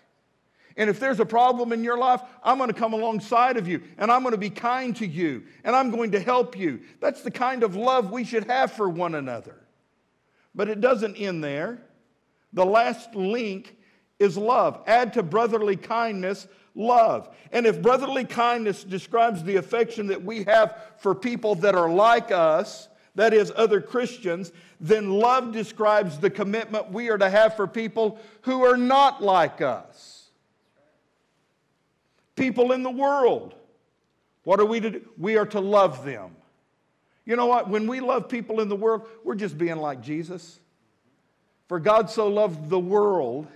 And 0.77 0.89
if 0.89 0.99
there's 0.99 1.21
a 1.21 1.27
problem 1.27 1.73
in 1.73 1.85
your 1.85 1.99
life, 1.99 2.23
I'm 2.43 2.57
going 2.57 2.69
to 2.69 2.75
come 2.75 2.93
alongside 2.95 3.57
of 3.57 3.69
you 3.69 3.83
and 3.99 4.11
I'm 4.11 4.23
going 4.23 4.33
to 4.33 4.39
be 4.39 4.51
kind 4.51 4.97
to 4.97 5.07
you 5.07 5.45
and 5.65 5.77
I'm 5.77 5.91
going 5.91 6.13
to 6.13 6.21
help 6.21 6.57
you. 6.57 6.81
That's 7.01 7.23
the 7.23 7.31
kind 7.31 7.63
of 7.63 7.77
love 7.77 8.11
we 8.11 8.25
should 8.25 8.45
have 8.45 8.73
for 8.73 8.89
one 8.89 9.15
another. 9.15 9.57
But 10.55 10.69
it 10.69 10.81
doesn't 10.81 11.17
end 11.17 11.43
there. 11.43 11.83
The 12.53 12.65
last 12.65 13.15
link 13.15 13.77
is 14.19 14.37
love. 14.37 14.83
Add 14.87 15.15
to 15.15 15.23
brotherly 15.23 15.77
kindness 15.77 16.47
love. 16.75 17.29
And 17.51 17.67
if 17.67 17.83
brotherly 17.83 18.25
kindness 18.25 18.85
describes 18.85 19.43
the 19.43 19.57
affection 19.57 20.07
that 20.09 20.23
we 20.23 20.45
have 20.45 20.79
for 20.99 21.15
people 21.15 21.55
that 21.57 21.75
are 21.75 21.91
like 21.91 22.31
us, 22.31 22.89
that 23.15 23.35
is, 23.35 23.53
other 23.55 23.81
Christians, 23.81 24.53
then 24.81 25.11
love 25.11 25.53
describes 25.53 26.19
the 26.19 26.31
commitment 26.31 26.91
we 26.91 27.11
are 27.11 27.19
to 27.19 27.29
have 27.29 27.57
for 27.57 27.67
people 27.67 28.19
who 28.43 28.65
are 28.65 28.77
not 28.77 29.23
like 29.23 29.61
us 29.61 30.13
people 32.37 32.73
in 32.73 32.83
the 32.83 32.91
world, 32.91 33.55
What 34.45 34.59
are 34.59 34.65
we 34.65 34.81
to 34.81 34.91
do? 34.91 35.09
We 35.17 35.37
are 35.37 35.47
to 35.47 35.61
love 35.61 36.05
them. 36.05 36.35
You 37.25 37.37
know 37.37 37.47
what? 37.47 37.69
When 37.69 37.87
we 37.87 38.01
love 38.01 38.29
people 38.29 38.61
in 38.61 38.69
the 38.69 38.75
world, 38.75 39.03
we're 39.23 39.37
just 39.37 39.57
being 39.57 39.77
like 39.77 40.03
Jesus. 40.03 40.59
For 41.69 41.79
God 41.79 42.11
so 42.11 42.27
loved 42.27 42.69
the 42.69 42.81
world 42.81 43.47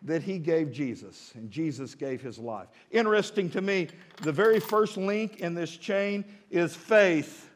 that 0.00 0.22
he 0.22 0.38
gave 0.38 0.72
Jesus, 0.72 1.32
and 1.34 1.50
Jesus 1.50 1.94
gave 1.94 2.22
his 2.22 2.38
life. 2.38 2.68
Interesting 2.90 3.50
to 3.50 3.60
me, 3.60 3.88
the 4.22 4.32
very 4.32 4.58
first 4.58 4.96
link 4.96 5.40
in 5.40 5.54
this 5.54 5.76
chain 5.76 6.24
is 6.50 6.74
faith, 6.74 7.50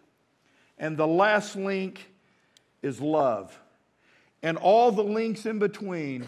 and 0.78 0.96
the 0.96 1.06
last 1.06 1.56
link 1.56 2.08
is 2.82 3.00
love. 3.00 3.58
And 4.42 4.58
all 4.58 4.92
the 4.92 5.02
links 5.02 5.46
in 5.46 5.58
between 5.58 6.24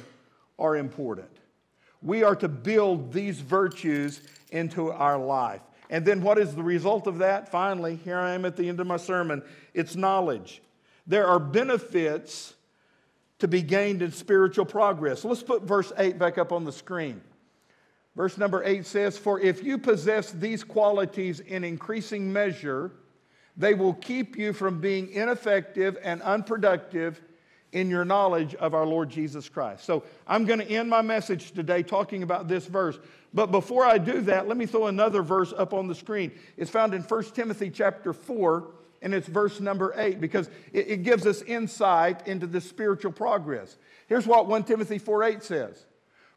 are 0.59 0.77
important. 0.77 1.31
We 2.03 2.23
are 2.23 2.37
to 2.37 2.49
build 2.49 3.13
these 3.13 3.41
virtues 3.41 4.23
into 4.51 4.91
our 4.91 5.19
life. 5.19 5.61
And 5.91 6.05
then 6.05 6.23
what 6.23 6.39
is 6.39 6.55
the 6.55 6.63
result 6.63 7.07
of 7.07 7.19
that? 7.19 7.51
Finally, 7.51 7.97
here 8.05 8.19
I 8.19 8.35
am 8.35 8.45
at 8.45 8.57
the 8.57 8.69
end 8.69 8.81
of 8.81 8.87
my 8.87 8.97
sermon 8.97 9.43
it's 9.75 9.97
knowledge. 9.97 10.63
There 11.07 11.27
are 11.27 11.39
benefits 11.39 12.55
to 13.39 13.49
be 13.49 13.63
gained 13.63 14.03
in 14.03 14.13
spiritual 14.13 14.65
progress. 14.65 15.25
Let's 15.25 15.43
put 15.43 15.63
verse 15.63 15.93
8 15.97 16.19
back 16.19 16.39
up 16.39 16.53
on 16.53 16.65
the 16.65 16.73
screen. 16.73 17.21
Verse 18.17 18.37
number 18.37 18.65
8 18.65 18.85
says, 18.85 19.17
For 19.17 19.41
if 19.41 19.63
you 19.63 19.79
possess 19.79 20.33
these 20.33 20.65
qualities 20.65 21.41
in 21.41 21.63
increasing 21.63 22.33
measure, 22.33 22.91
they 23.59 23.75
will 23.75 23.95
keep 23.95 24.39
you 24.39 24.53
from 24.53 24.81
being 24.81 25.11
ineffective 25.11 25.99
and 26.03 26.23
unproductive 26.23 27.21
in 27.73 27.91
your 27.91 28.05
knowledge 28.05 28.55
of 28.55 28.73
our 28.73 28.87
Lord 28.87 29.11
Jesus 29.11 29.49
Christ. 29.49 29.85
So 29.85 30.05
I'm 30.27 30.47
going 30.47 30.61
to 30.61 30.71
end 30.71 30.89
my 30.89 31.03
message 31.03 31.51
today 31.51 31.83
talking 31.83 32.23
about 32.23 32.49
this 32.49 32.67
verse. 32.67 32.99
But 33.35 33.51
before 33.51 33.85
I 33.85 33.99
do 33.99 34.23
that, 34.23 34.49
let 34.49 34.57
me 34.57 34.65
throw 34.65 34.87
another 34.87 35.23
verse 35.23 35.53
up 35.53 35.75
on 35.75 35.87
the 35.87 35.95
screen. 35.95 36.33
It's 36.57 36.71
found 36.71 36.95
in 36.95 37.03
1 37.03 37.25
Timothy 37.35 37.69
chapter 37.69 38.13
4, 38.15 38.69
and 39.03 39.13
it's 39.13 39.29
verse 39.29 39.61
number 39.61 39.93
8, 39.97 40.21
because 40.21 40.49
it, 40.73 40.89
it 40.89 41.03
gives 41.03 41.27
us 41.27 41.43
insight 41.43 42.27
into 42.27 42.47
the 42.47 42.61
spiritual 42.61 43.13
progress. 43.13 43.77
Here's 44.07 44.27
what 44.27 44.47
1 44.47 44.65
Timothy 44.65 44.99
4 44.99 45.25
8 45.25 45.43
says 45.43 45.85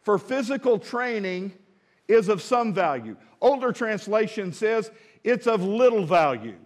For 0.01 0.17
physical 0.17 0.79
training 0.79 1.53
is 2.09 2.27
of 2.27 2.41
some 2.41 2.73
value. 2.73 3.15
Older 3.39 3.71
translation 3.71 4.51
says 4.51 4.91
it's 5.23 5.47
of 5.47 5.63
little 5.63 6.05
value. 6.05 6.57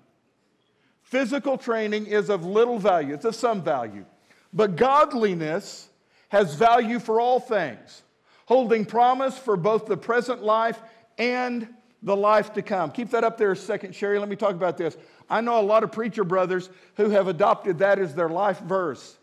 Physical 1.06 1.56
training 1.56 2.08
is 2.08 2.30
of 2.32 2.44
little 2.44 2.80
value, 2.80 3.14
it's 3.14 3.26
of 3.26 3.36
some 3.36 3.62
value. 3.62 4.06
But 4.52 4.76
godliness 4.76 5.88
has 6.30 6.56
value 6.56 7.00
for 7.00 7.22
all 7.22 7.40
things, 7.40 8.02
holding 8.48 8.86
promise 8.86 9.38
for 9.38 9.56
both 9.56 9.86
the 9.86 9.98
present 9.98 10.44
life 10.44 10.82
and 11.20 11.68
the 12.02 12.16
life 12.16 12.54
to 12.54 12.64
come. 12.64 12.92
Keep 12.92 13.12
that 13.12 13.24
up 13.24 13.38
there 13.38 13.52
a 13.52 13.56
second, 13.56 13.94
Sherry. 13.94 14.18
Let 14.18 14.30
me 14.30 14.36
talk 14.36 14.56
about 14.56 14.78
this. 14.78 14.98
I 15.30 15.42
know 15.42 15.60
a 15.60 15.62
lot 15.62 15.84
of 15.84 15.92
preacher 15.92 16.24
brothers 16.24 16.70
who 16.96 17.12
have 17.12 17.28
adopted 17.28 17.78
that 17.80 18.00
as 18.00 18.16
their 18.16 18.30
life 18.30 18.60
verse. 18.62 19.16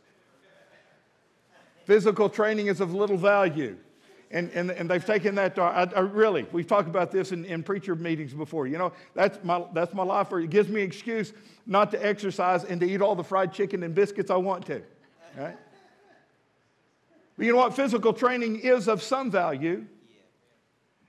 Physical 1.84 2.28
training 2.28 2.68
is 2.68 2.80
of 2.80 2.94
little 2.94 3.16
value. 3.16 3.76
And, 4.32 4.50
and, 4.54 4.70
and 4.70 4.88
they've 4.88 5.04
taken 5.04 5.34
that 5.34 5.54
to, 5.56 5.62
I, 5.62 5.84
I 5.94 6.00
really, 6.00 6.46
we've 6.52 6.66
talked 6.66 6.88
about 6.88 7.10
this 7.10 7.32
in, 7.32 7.44
in 7.44 7.62
preacher 7.62 7.94
meetings 7.94 8.32
before. 8.32 8.66
You 8.66 8.78
know, 8.78 8.92
that's 9.14 9.38
my, 9.44 9.62
that's 9.74 9.92
my 9.92 10.02
life. 10.02 10.32
It 10.32 10.48
gives 10.48 10.70
me 10.70 10.80
excuse 10.80 11.34
not 11.66 11.90
to 11.90 12.04
exercise 12.04 12.64
and 12.64 12.80
to 12.80 12.88
eat 12.88 13.02
all 13.02 13.14
the 13.14 13.22
fried 13.22 13.52
chicken 13.52 13.82
and 13.82 13.94
biscuits 13.94 14.30
I 14.30 14.36
want 14.36 14.64
to. 14.66 14.82
Right? 15.36 15.56
But 17.36 17.46
you 17.46 17.52
know 17.52 17.58
what? 17.58 17.76
Physical 17.76 18.14
training 18.14 18.60
is 18.60 18.88
of 18.88 19.02
some 19.02 19.30
value. 19.30 19.84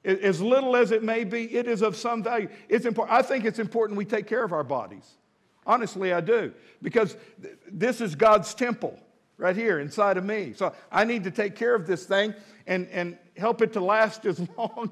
As 0.04 0.42
little 0.42 0.76
as 0.76 0.92
it 0.92 1.02
may 1.02 1.24
be, 1.24 1.44
it 1.56 1.66
is 1.66 1.82
of 1.82 1.96
some 1.96 2.24
value. 2.24 2.50
It's 2.68 2.86
important. 2.86 3.18
I 3.18 3.22
think 3.22 3.46
it's 3.46 3.60
important 3.60 3.98
we 3.98 4.04
take 4.04 4.28
care 4.28 4.44
of 4.44 4.52
our 4.52 4.66
bodies. 4.66 5.10
Honestly, 5.66 6.12
I 6.12 6.20
do. 6.20 6.52
Because 6.82 7.16
th- 7.42 7.56
this 7.72 8.02
is 8.02 8.16
God's 8.16 8.54
temple 8.54 9.00
right 9.38 9.56
here 9.56 9.80
inside 9.80 10.18
of 10.18 10.26
me. 10.26 10.52
So 10.58 10.74
I 10.92 11.06
need 11.06 11.24
to 11.24 11.32
take 11.32 11.56
care 11.56 11.74
of 11.74 11.88
this 11.88 12.06
thing 12.06 12.34
and, 12.68 12.88
and 12.90 13.18
help 13.38 13.62
it 13.62 13.74
to 13.74 13.80
last 13.80 14.26
as 14.26 14.42
long 14.58 14.92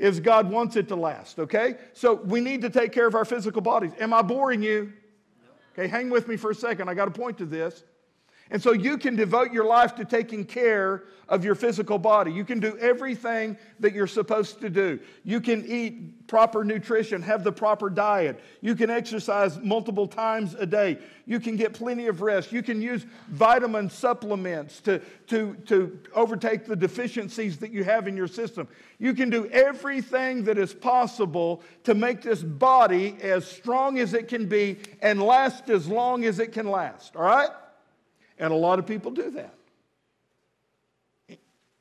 as 0.00 0.20
God 0.20 0.50
wants 0.50 0.76
it 0.76 0.88
to 0.88 0.96
last, 0.96 1.38
okay? 1.38 1.76
So 1.92 2.14
we 2.14 2.40
need 2.40 2.62
to 2.62 2.70
take 2.70 2.92
care 2.92 3.06
of 3.06 3.14
our 3.14 3.24
physical 3.24 3.62
bodies. 3.62 3.92
Am 4.00 4.12
I 4.12 4.22
boring 4.22 4.62
you? 4.62 4.92
Okay, 5.72 5.86
hang 5.86 6.10
with 6.10 6.28
me 6.28 6.36
for 6.36 6.50
a 6.50 6.54
second. 6.54 6.88
I 6.88 6.94
got 6.94 7.06
to 7.06 7.10
point 7.10 7.38
to 7.38 7.46
this. 7.46 7.84
And 8.52 8.62
so 8.62 8.72
you 8.72 8.98
can 8.98 9.16
devote 9.16 9.50
your 9.50 9.64
life 9.64 9.94
to 9.96 10.04
taking 10.04 10.44
care 10.44 11.04
of 11.26 11.42
your 11.42 11.54
physical 11.54 11.98
body. 11.98 12.30
You 12.30 12.44
can 12.44 12.60
do 12.60 12.76
everything 12.76 13.56
that 13.80 13.94
you're 13.94 14.06
supposed 14.06 14.60
to 14.60 14.68
do. 14.68 15.00
You 15.24 15.40
can 15.40 15.64
eat 15.66 16.26
proper 16.26 16.62
nutrition, 16.62 17.22
have 17.22 17.44
the 17.44 17.52
proper 17.52 17.88
diet. 17.88 18.38
You 18.60 18.74
can 18.74 18.90
exercise 18.90 19.58
multiple 19.58 20.06
times 20.06 20.54
a 20.54 20.66
day. 20.66 20.98
You 21.24 21.40
can 21.40 21.56
get 21.56 21.72
plenty 21.72 22.08
of 22.08 22.20
rest. 22.20 22.52
You 22.52 22.62
can 22.62 22.82
use 22.82 23.06
vitamin 23.30 23.88
supplements 23.88 24.82
to, 24.82 24.98
to, 25.28 25.54
to 25.68 25.98
overtake 26.14 26.66
the 26.66 26.76
deficiencies 26.76 27.56
that 27.56 27.70
you 27.70 27.84
have 27.84 28.06
in 28.06 28.18
your 28.18 28.28
system. 28.28 28.68
You 28.98 29.14
can 29.14 29.30
do 29.30 29.46
everything 29.46 30.44
that 30.44 30.58
is 30.58 30.74
possible 30.74 31.62
to 31.84 31.94
make 31.94 32.20
this 32.20 32.42
body 32.42 33.16
as 33.22 33.46
strong 33.46 33.98
as 33.98 34.12
it 34.12 34.28
can 34.28 34.46
be 34.46 34.76
and 35.00 35.22
last 35.22 35.70
as 35.70 35.88
long 35.88 36.26
as 36.26 36.38
it 36.38 36.52
can 36.52 36.70
last. 36.70 37.16
All 37.16 37.22
right? 37.22 37.48
And 38.38 38.52
a 38.52 38.56
lot 38.56 38.78
of 38.78 38.86
people 38.86 39.10
do 39.10 39.30
that. 39.32 39.54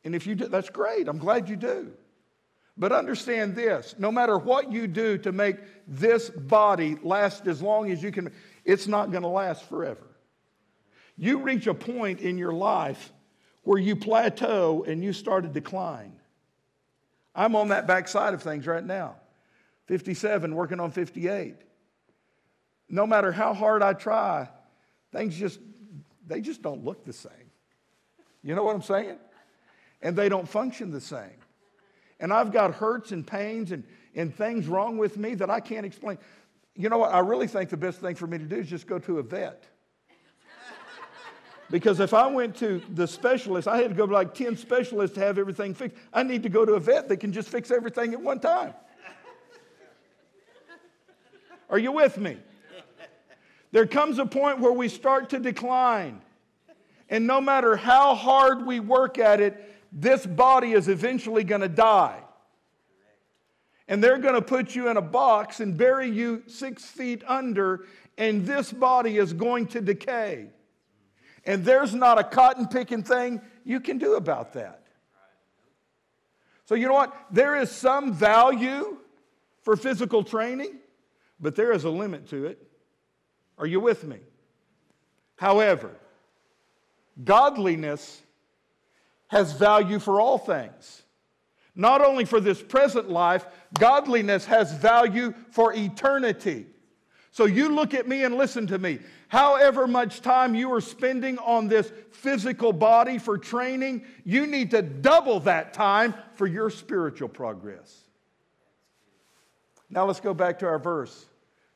And 0.03 0.15
if 0.15 0.25
you 0.25 0.35
do, 0.35 0.47
that's 0.47 0.69
great. 0.69 1.07
I'm 1.07 1.19
glad 1.19 1.47
you 1.49 1.55
do. 1.55 1.91
But 2.77 2.91
understand 2.91 3.55
this 3.55 3.95
no 3.99 4.11
matter 4.11 4.37
what 4.37 4.71
you 4.71 4.87
do 4.87 5.17
to 5.19 5.31
make 5.31 5.57
this 5.87 6.29
body 6.29 6.97
last 7.03 7.47
as 7.47 7.61
long 7.61 7.91
as 7.91 8.01
you 8.01 8.11
can, 8.11 8.31
it's 8.65 8.87
not 8.87 9.11
going 9.11 9.23
to 9.23 9.29
last 9.29 9.63
forever. 9.65 10.07
You 11.17 11.39
reach 11.39 11.67
a 11.67 11.73
point 11.73 12.21
in 12.21 12.37
your 12.37 12.53
life 12.53 13.11
where 13.63 13.79
you 13.79 13.95
plateau 13.95 14.83
and 14.87 15.03
you 15.03 15.13
start 15.13 15.43
to 15.43 15.49
decline. 15.49 16.13
I'm 17.35 17.55
on 17.55 17.69
that 17.69 17.87
backside 17.87 18.33
of 18.33 18.41
things 18.41 18.65
right 18.65 18.83
now 18.83 19.15
57, 19.87 20.55
working 20.55 20.79
on 20.79 20.91
58. 20.91 21.55
No 22.89 23.05
matter 23.05 23.31
how 23.31 23.53
hard 23.53 23.83
I 23.83 23.93
try, 23.93 24.49
things 25.11 25.37
just 25.37 25.59
they 26.27 26.41
just 26.41 26.61
don't 26.61 26.83
look 26.83 27.05
the 27.05 27.13
same. 27.13 27.51
You 28.43 28.55
know 28.55 28.63
what 28.63 28.75
I'm 28.75 28.81
saying? 28.81 29.17
And 30.01 30.15
they 30.15 30.29
don't 30.29 30.47
function 30.47 30.91
the 30.91 31.01
same. 31.01 31.37
And 32.19 32.33
I've 32.33 32.51
got 32.51 32.73
hurts 32.73 33.11
and 33.11 33.25
pains 33.25 33.71
and, 33.71 33.83
and 34.15 34.35
things 34.35 34.67
wrong 34.67 34.97
with 34.97 35.17
me 35.17 35.35
that 35.35 35.49
I 35.49 35.59
can't 35.59 35.85
explain. 35.85 36.17
You 36.75 36.89
know 36.89 36.99
what? 36.99 37.13
I 37.13 37.19
really 37.19 37.47
think 37.47 37.69
the 37.69 37.77
best 37.77 37.99
thing 37.99 38.15
for 38.15 38.27
me 38.27 38.37
to 38.37 38.45
do 38.45 38.57
is 38.57 38.69
just 38.69 38.87
go 38.87 38.99
to 38.99 39.19
a 39.19 39.23
vet. 39.23 39.63
Because 41.69 42.01
if 42.01 42.13
I 42.13 42.27
went 42.27 42.57
to 42.57 42.81
the 42.89 43.07
specialist, 43.07 43.65
I 43.65 43.77
had 43.77 43.91
to 43.91 43.95
go 43.95 44.05
to 44.05 44.13
like 44.13 44.33
10 44.33 44.57
specialists 44.57 45.15
to 45.15 45.21
have 45.21 45.37
everything 45.37 45.73
fixed. 45.73 45.95
I 46.11 46.21
need 46.21 46.43
to 46.43 46.49
go 46.49 46.65
to 46.65 46.73
a 46.73 46.79
vet 46.81 47.07
that 47.07 47.17
can 47.21 47.31
just 47.31 47.47
fix 47.47 47.71
everything 47.71 48.13
at 48.13 48.19
one 48.19 48.41
time. 48.41 48.73
Are 51.69 51.79
you 51.79 51.93
with 51.93 52.17
me? 52.17 52.37
There 53.71 53.87
comes 53.87 54.19
a 54.19 54.25
point 54.25 54.59
where 54.59 54.71
we 54.71 54.89
start 54.89 55.29
to 55.29 55.39
decline. 55.39 56.21
And 57.09 57.27
no 57.27 57.41
matter 57.41 57.75
how 57.75 58.15
hard 58.15 58.65
we 58.65 58.79
work 58.79 59.17
at 59.17 59.41
it, 59.41 59.71
this 59.91 60.25
body 60.25 60.71
is 60.71 60.87
eventually 60.87 61.43
going 61.43 61.61
to 61.61 61.69
die. 61.69 62.19
And 63.87 64.01
they're 64.01 64.17
going 64.17 64.35
to 64.35 64.41
put 64.41 64.73
you 64.75 64.89
in 64.89 64.95
a 64.95 65.01
box 65.01 65.59
and 65.59 65.75
bury 65.75 66.09
you 66.09 66.43
six 66.47 66.85
feet 66.85 67.23
under, 67.27 67.85
and 68.17 68.45
this 68.45 68.71
body 68.71 69.17
is 69.17 69.33
going 69.33 69.67
to 69.67 69.81
decay. 69.81 70.47
And 71.45 71.65
there's 71.65 71.93
not 71.93 72.17
a 72.17 72.23
cotton 72.23 72.67
picking 72.67 73.03
thing 73.03 73.41
you 73.65 73.81
can 73.81 73.97
do 73.97 74.15
about 74.15 74.53
that. 74.53 74.87
So, 76.65 76.75
you 76.75 76.87
know 76.87 76.93
what? 76.93 77.13
There 77.31 77.57
is 77.57 77.69
some 77.69 78.13
value 78.13 78.97
for 79.63 79.75
physical 79.75 80.23
training, 80.23 80.77
but 81.39 81.55
there 81.55 81.73
is 81.73 81.83
a 81.83 81.89
limit 81.89 82.29
to 82.29 82.45
it. 82.45 82.70
Are 83.61 83.67
you 83.67 83.79
with 83.79 84.03
me? 84.03 84.17
However, 85.37 85.91
godliness 87.23 88.21
has 89.27 89.53
value 89.53 89.99
for 89.99 90.19
all 90.19 90.39
things. 90.39 91.03
Not 91.75 92.01
only 92.01 92.25
for 92.25 92.39
this 92.39 92.61
present 92.61 93.09
life, 93.09 93.45
godliness 93.79 94.45
has 94.45 94.73
value 94.73 95.33
for 95.51 95.73
eternity. 95.73 96.65
So 97.29 97.45
you 97.45 97.69
look 97.69 97.93
at 97.93 98.07
me 98.07 98.23
and 98.23 98.35
listen 98.35 98.65
to 98.67 98.79
me. 98.79 98.99
However 99.27 99.87
much 99.87 100.21
time 100.21 100.55
you 100.55 100.73
are 100.73 100.81
spending 100.81 101.37
on 101.37 101.67
this 101.67 101.93
physical 102.11 102.73
body 102.73 103.19
for 103.19 103.37
training, 103.37 104.05
you 104.25 104.47
need 104.47 104.71
to 104.71 104.81
double 104.81 105.39
that 105.41 105.73
time 105.73 106.15
for 106.33 106.47
your 106.47 106.71
spiritual 106.71 107.29
progress. 107.29 108.05
Now 109.89 110.05
let's 110.05 110.19
go 110.19 110.33
back 110.33 110.59
to 110.59 110.67
our 110.67 110.79
verse, 110.79 111.27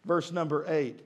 verse 0.03 0.31
number 0.31 0.65
eight. 0.67 0.99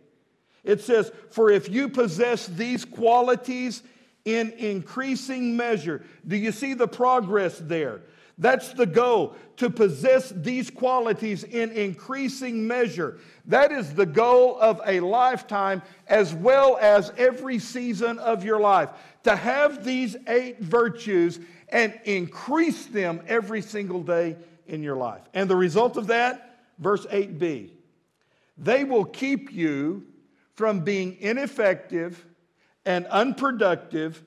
It 0.64 0.82
says, 0.82 1.12
For 1.32 1.50
if 1.50 1.70
you 1.70 1.90
possess 1.90 2.48
these 2.48 2.86
qualities 2.86 3.84
in 4.26 4.52
increasing 4.52 5.56
measure, 5.56 6.04
do 6.28 6.36
you 6.36 6.52
see 6.52 6.74
the 6.74 6.88
progress 6.88 7.58
there? 7.60 8.02
That's 8.40 8.72
the 8.72 8.86
goal, 8.86 9.36
to 9.58 9.70
possess 9.70 10.30
these 10.30 10.70
qualities 10.70 11.44
in 11.44 11.72
increasing 11.72 12.66
measure. 12.66 13.20
That 13.46 13.74
is 13.74 13.94
the 13.94 14.06
goal 14.06 14.58
of 14.62 14.80
a 14.86 15.02
lifetime 15.02 15.82
as 16.08 16.34
well 16.34 16.78
as 16.80 17.12
every 17.18 17.60
season 17.60 18.18
of 18.20 18.46
your 18.46 18.62
life. 18.62 18.90
To 19.26 19.36
have 19.36 19.84
these 19.84 20.16
eight 20.28 20.62
virtues 20.62 21.42
and 21.68 22.00
increase 22.06 22.86
them 22.86 23.22
every 23.28 23.62
single 23.62 24.02
day 24.02 24.38
in 24.68 24.84
your 24.84 24.96
life. 24.96 25.22
And 25.34 25.50
the 25.50 25.58
result 25.58 25.98
of 25.98 26.08
that, 26.08 26.62
verse 26.78 27.06
8b, 27.08 27.72
they 28.58 28.84
will 28.86 29.06
keep 29.06 29.52
you 29.52 30.06
from 30.60 30.82
being 30.82 31.16
ineffective 31.22 32.26
and 32.86 33.06
unproductive 33.06 34.22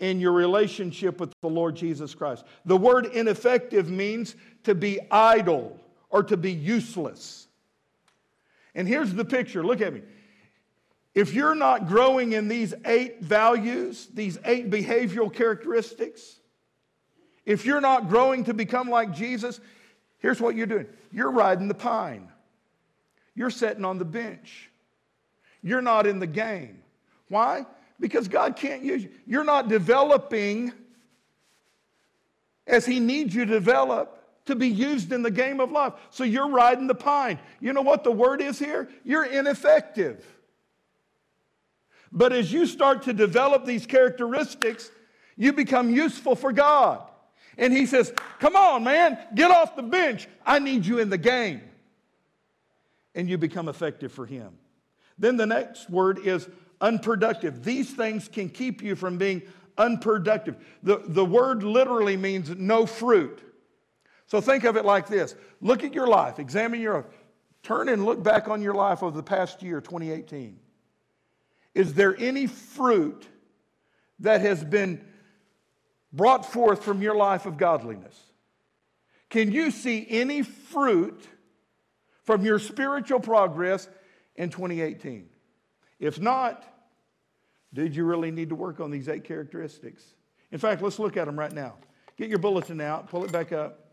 in 0.00 0.18
your 0.18 0.32
relationship 0.32 1.20
with 1.20 1.32
the 1.40 1.48
Lord 1.48 1.76
Jesus 1.76 2.16
Christ. 2.16 2.44
The 2.64 2.76
word 2.76 3.06
ineffective 3.06 3.88
means 3.88 4.34
to 4.64 4.74
be 4.74 4.98
idle 5.08 5.78
or 6.10 6.24
to 6.24 6.36
be 6.36 6.50
useless. 6.50 7.46
And 8.74 8.88
here's 8.88 9.14
the 9.14 9.24
picture 9.24 9.62
look 9.62 9.80
at 9.80 9.92
me. 9.92 10.02
If 11.14 11.32
you're 11.32 11.54
not 11.54 11.86
growing 11.86 12.32
in 12.32 12.48
these 12.48 12.74
eight 12.84 13.22
values, 13.22 14.08
these 14.12 14.36
eight 14.44 14.70
behavioral 14.70 15.32
characteristics, 15.32 16.40
if 17.46 17.64
you're 17.64 17.80
not 17.80 18.08
growing 18.08 18.42
to 18.46 18.52
become 18.52 18.90
like 18.90 19.14
Jesus, 19.14 19.60
here's 20.18 20.40
what 20.40 20.56
you're 20.56 20.66
doing 20.66 20.88
you're 21.12 21.30
riding 21.30 21.68
the 21.68 21.74
pine, 21.74 22.28
you're 23.36 23.48
sitting 23.48 23.84
on 23.84 23.98
the 23.98 24.04
bench, 24.04 24.72
you're 25.62 25.82
not 25.82 26.06
in 26.06 26.18
the 26.18 26.26
game. 26.26 26.82
Why? 27.28 27.66
because 28.00 28.28
God 28.28 28.56
can't 28.56 28.82
use 28.82 29.04
you. 29.04 29.10
You're 29.26 29.44
not 29.44 29.68
developing 29.68 30.72
as 32.66 32.86
He 32.86 33.00
needs 33.00 33.34
you 33.34 33.44
to 33.44 33.52
develop 33.52 34.14
to 34.46 34.54
be 34.54 34.68
used 34.68 35.12
in 35.12 35.22
the 35.22 35.30
game 35.30 35.60
of 35.60 35.70
life. 35.70 35.92
So 36.10 36.24
you're 36.24 36.48
riding 36.48 36.86
the 36.86 36.94
pine. 36.94 37.38
You 37.60 37.72
know 37.72 37.82
what 37.82 38.04
the 38.04 38.12
word 38.12 38.40
is 38.40 38.58
here? 38.58 38.88
You're 39.04 39.24
ineffective. 39.24 40.24
But 42.10 42.32
as 42.32 42.50
you 42.50 42.64
start 42.64 43.02
to 43.02 43.12
develop 43.12 43.66
these 43.66 43.84
characteristics, 43.84 44.90
you 45.36 45.52
become 45.52 45.90
useful 45.90 46.34
for 46.34 46.52
God. 46.52 47.02
And 47.58 47.72
He 47.72 47.84
says, 47.86 48.12
Come 48.38 48.56
on, 48.56 48.84
man, 48.84 49.18
get 49.34 49.50
off 49.50 49.76
the 49.76 49.82
bench. 49.82 50.28
I 50.46 50.58
need 50.58 50.86
you 50.86 50.98
in 50.98 51.10
the 51.10 51.18
game. 51.18 51.60
And 53.14 53.28
you 53.28 53.36
become 53.36 53.68
effective 53.68 54.12
for 54.12 54.24
Him. 54.24 54.52
Then 55.18 55.36
the 55.36 55.46
next 55.46 55.90
word 55.90 56.18
is 56.18 56.48
unproductive. 56.80 57.64
These 57.64 57.90
things 57.90 58.28
can 58.28 58.48
keep 58.48 58.82
you 58.82 58.94
from 58.94 59.18
being 59.18 59.42
unproductive. 59.76 60.56
The, 60.82 61.02
the 61.04 61.24
word 61.24 61.62
literally 61.62 62.16
means 62.16 62.50
no 62.50 62.86
fruit. 62.86 63.42
So 64.26 64.40
think 64.40 64.64
of 64.64 64.76
it 64.76 64.84
like 64.84 65.08
this 65.08 65.34
look 65.60 65.84
at 65.84 65.94
your 65.94 66.06
life, 66.06 66.38
examine 66.38 66.80
your 66.80 66.94
life, 66.96 67.06
turn 67.62 67.88
and 67.88 68.04
look 68.04 68.22
back 68.22 68.48
on 68.48 68.62
your 68.62 68.74
life 68.74 69.02
over 69.02 69.16
the 69.16 69.22
past 69.22 69.62
year, 69.62 69.80
2018. 69.80 70.58
Is 71.74 71.94
there 71.94 72.16
any 72.18 72.46
fruit 72.46 73.26
that 74.20 74.40
has 74.40 74.64
been 74.64 75.04
brought 76.12 76.44
forth 76.44 76.82
from 76.84 77.02
your 77.02 77.14
life 77.14 77.46
of 77.46 77.56
godliness? 77.56 78.18
Can 79.30 79.52
you 79.52 79.70
see 79.70 80.06
any 80.08 80.42
fruit 80.42 81.26
from 82.24 82.44
your 82.44 82.58
spiritual 82.58 83.20
progress 83.20 83.88
in 84.38 84.48
2018? 84.48 85.28
If 86.00 86.20
not, 86.20 86.64
did 87.74 87.94
you 87.94 88.04
really 88.04 88.30
need 88.30 88.48
to 88.48 88.54
work 88.54 88.80
on 88.80 88.90
these 88.90 89.08
eight 89.08 89.24
characteristics? 89.24 90.14
In 90.50 90.58
fact, 90.58 90.80
let's 90.80 90.98
look 90.98 91.18
at 91.18 91.26
them 91.26 91.38
right 91.38 91.52
now. 91.52 91.74
Get 92.16 92.30
your 92.30 92.38
bulletin 92.38 92.80
out, 92.80 93.10
pull 93.10 93.24
it 93.24 93.32
back 93.32 93.52
up, 93.52 93.90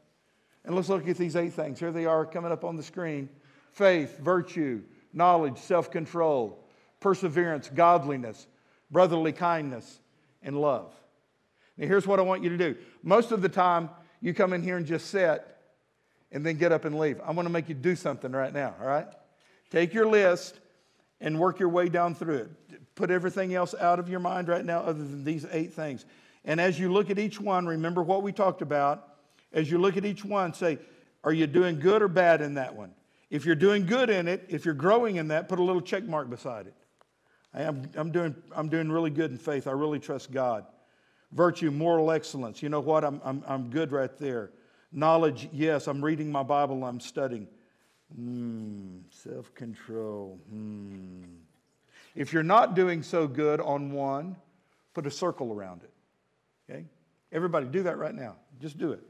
and 0.63 0.75
let's 0.75 0.87
look 0.87 1.07
at 1.07 1.17
these 1.17 1.35
eight 1.35 1.53
things. 1.53 1.79
Here 1.79 1.91
they 1.91 2.05
are 2.05 2.25
coming 2.25 2.51
up 2.51 2.63
on 2.63 2.77
the 2.77 2.83
screen 2.83 3.27
faith, 3.71 4.17
virtue, 4.19 4.81
knowledge, 5.11 5.57
self 5.57 5.91
control, 5.91 6.63
perseverance, 7.01 7.69
godliness, 7.73 8.47
brotherly 8.89 9.33
kindness, 9.33 9.99
and 10.41 10.59
love. 10.61 10.93
Now, 11.75 11.87
here's 11.87 12.07
what 12.07 12.19
I 12.19 12.21
want 12.21 12.43
you 12.43 12.49
to 12.51 12.57
do. 12.57 12.77
Most 13.03 13.31
of 13.31 13.41
the 13.41 13.49
time, 13.49 13.89
you 14.21 14.33
come 14.33 14.53
in 14.53 14.61
here 14.61 14.77
and 14.77 14.85
just 14.85 15.07
sit 15.07 15.45
and 16.31 16.45
then 16.45 16.57
get 16.57 16.71
up 16.71 16.85
and 16.85 16.97
leave. 16.97 17.19
I'm 17.25 17.35
going 17.35 17.45
to 17.45 17.51
make 17.51 17.67
you 17.67 17.75
do 17.75 17.95
something 17.95 18.31
right 18.31 18.53
now, 18.53 18.75
all 18.79 18.87
right? 18.87 19.07
Take 19.75 19.93
your 19.93 20.07
list 20.07 20.57
and 21.19 21.37
work 21.37 21.59
your 21.59 21.67
way 21.67 21.89
down 21.89 22.15
through 22.15 22.35
it. 22.37 22.95
Put 22.95 23.11
everything 23.11 23.53
else 23.53 23.75
out 23.75 23.99
of 23.99 24.07
your 24.07 24.21
mind 24.21 24.47
right 24.47 24.63
now, 24.63 24.79
other 24.79 25.03
than 25.03 25.25
these 25.25 25.45
eight 25.51 25.73
things. 25.73 26.05
And 26.45 26.61
as 26.61 26.79
you 26.79 26.93
look 26.93 27.09
at 27.09 27.19
each 27.19 27.41
one, 27.41 27.67
remember 27.67 28.01
what 28.01 28.23
we 28.23 28.31
talked 28.31 28.61
about. 28.61 29.05
As 29.51 29.69
you 29.69 29.77
look 29.77 29.97
at 29.97 30.05
each 30.05 30.23
one, 30.23 30.53
say, 30.53 30.79
are 31.25 31.33
you 31.33 31.45
doing 31.45 31.77
good 31.81 32.01
or 32.01 32.07
bad 32.07 32.39
in 32.39 32.53
that 32.53 32.73
one? 32.73 32.93
If 33.29 33.43
you're 33.43 33.53
doing 33.53 33.85
good 33.85 34.09
in 34.09 34.29
it, 34.29 34.45
if 34.47 34.63
you're 34.63 34.73
growing 34.73 35.17
in 35.17 35.27
that, 35.27 35.49
put 35.49 35.59
a 35.59 35.63
little 35.63 35.81
check 35.81 36.05
mark 36.05 36.29
beside 36.29 36.67
it. 36.67 36.73
I 37.53 37.63
am, 37.63 37.89
I'm, 37.95 38.11
doing, 38.11 38.33
I'm 38.55 38.69
doing 38.69 38.89
really 38.89 39.09
good 39.09 39.29
in 39.29 39.37
faith. 39.37 39.67
I 39.67 39.71
really 39.71 39.99
trust 39.99 40.31
God. 40.31 40.65
Virtue, 41.33 41.69
moral 41.69 42.11
excellence. 42.11 42.63
You 42.63 42.69
know 42.69 42.79
what? 42.79 43.03
I'm, 43.03 43.19
I'm, 43.25 43.43
I'm 43.45 43.69
good 43.71 43.91
right 43.91 44.17
there. 44.19 44.51
Knowledge, 44.93 45.49
yes, 45.51 45.87
I'm 45.87 46.01
reading 46.01 46.31
my 46.31 46.43
Bible, 46.43 46.85
I'm 46.85 47.01
studying. 47.01 47.49
Hmm, 48.13 48.97
self 49.09 49.53
control. 49.55 50.39
Hmm. 50.49 51.23
If 52.15 52.31
you're 52.31 52.43
not 52.43 52.75
doing 52.75 53.03
so 53.03 53.27
good 53.27 53.59
on 53.59 53.91
one, 53.91 54.35
put 54.93 55.05
a 55.05 55.11
circle 55.11 55.51
around 55.51 55.83
it. 55.83 55.91
Okay? 56.69 56.85
Everybody, 57.31 57.65
do 57.67 57.83
that 57.83 57.97
right 57.97 58.15
now. 58.15 58.35
Just 58.59 58.77
do 58.77 58.91
it. 58.91 59.01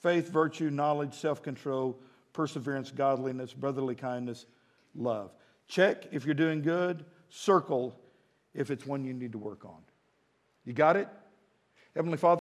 Faith, 0.00 0.28
virtue, 0.28 0.70
knowledge, 0.70 1.14
self 1.14 1.42
control, 1.42 1.98
perseverance, 2.32 2.90
godliness, 2.90 3.52
brotherly 3.52 3.94
kindness, 3.94 4.46
love. 4.94 5.32
Check 5.66 6.06
if 6.12 6.24
you're 6.24 6.34
doing 6.34 6.62
good, 6.62 7.04
circle 7.28 7.98
if 8.54 8.70
it's 8.70 8.86
one 8.86 9.04
you 9.04 9.12
need 9.12 9.32
to 9.32 9.38
work 9.38 9.64
on. 9.64 9.80
You 10.64 10.72
got 10.72 10.96
it? 10.96 11.08
Heavenly 11.94 12.18
Father, 12.18 12.34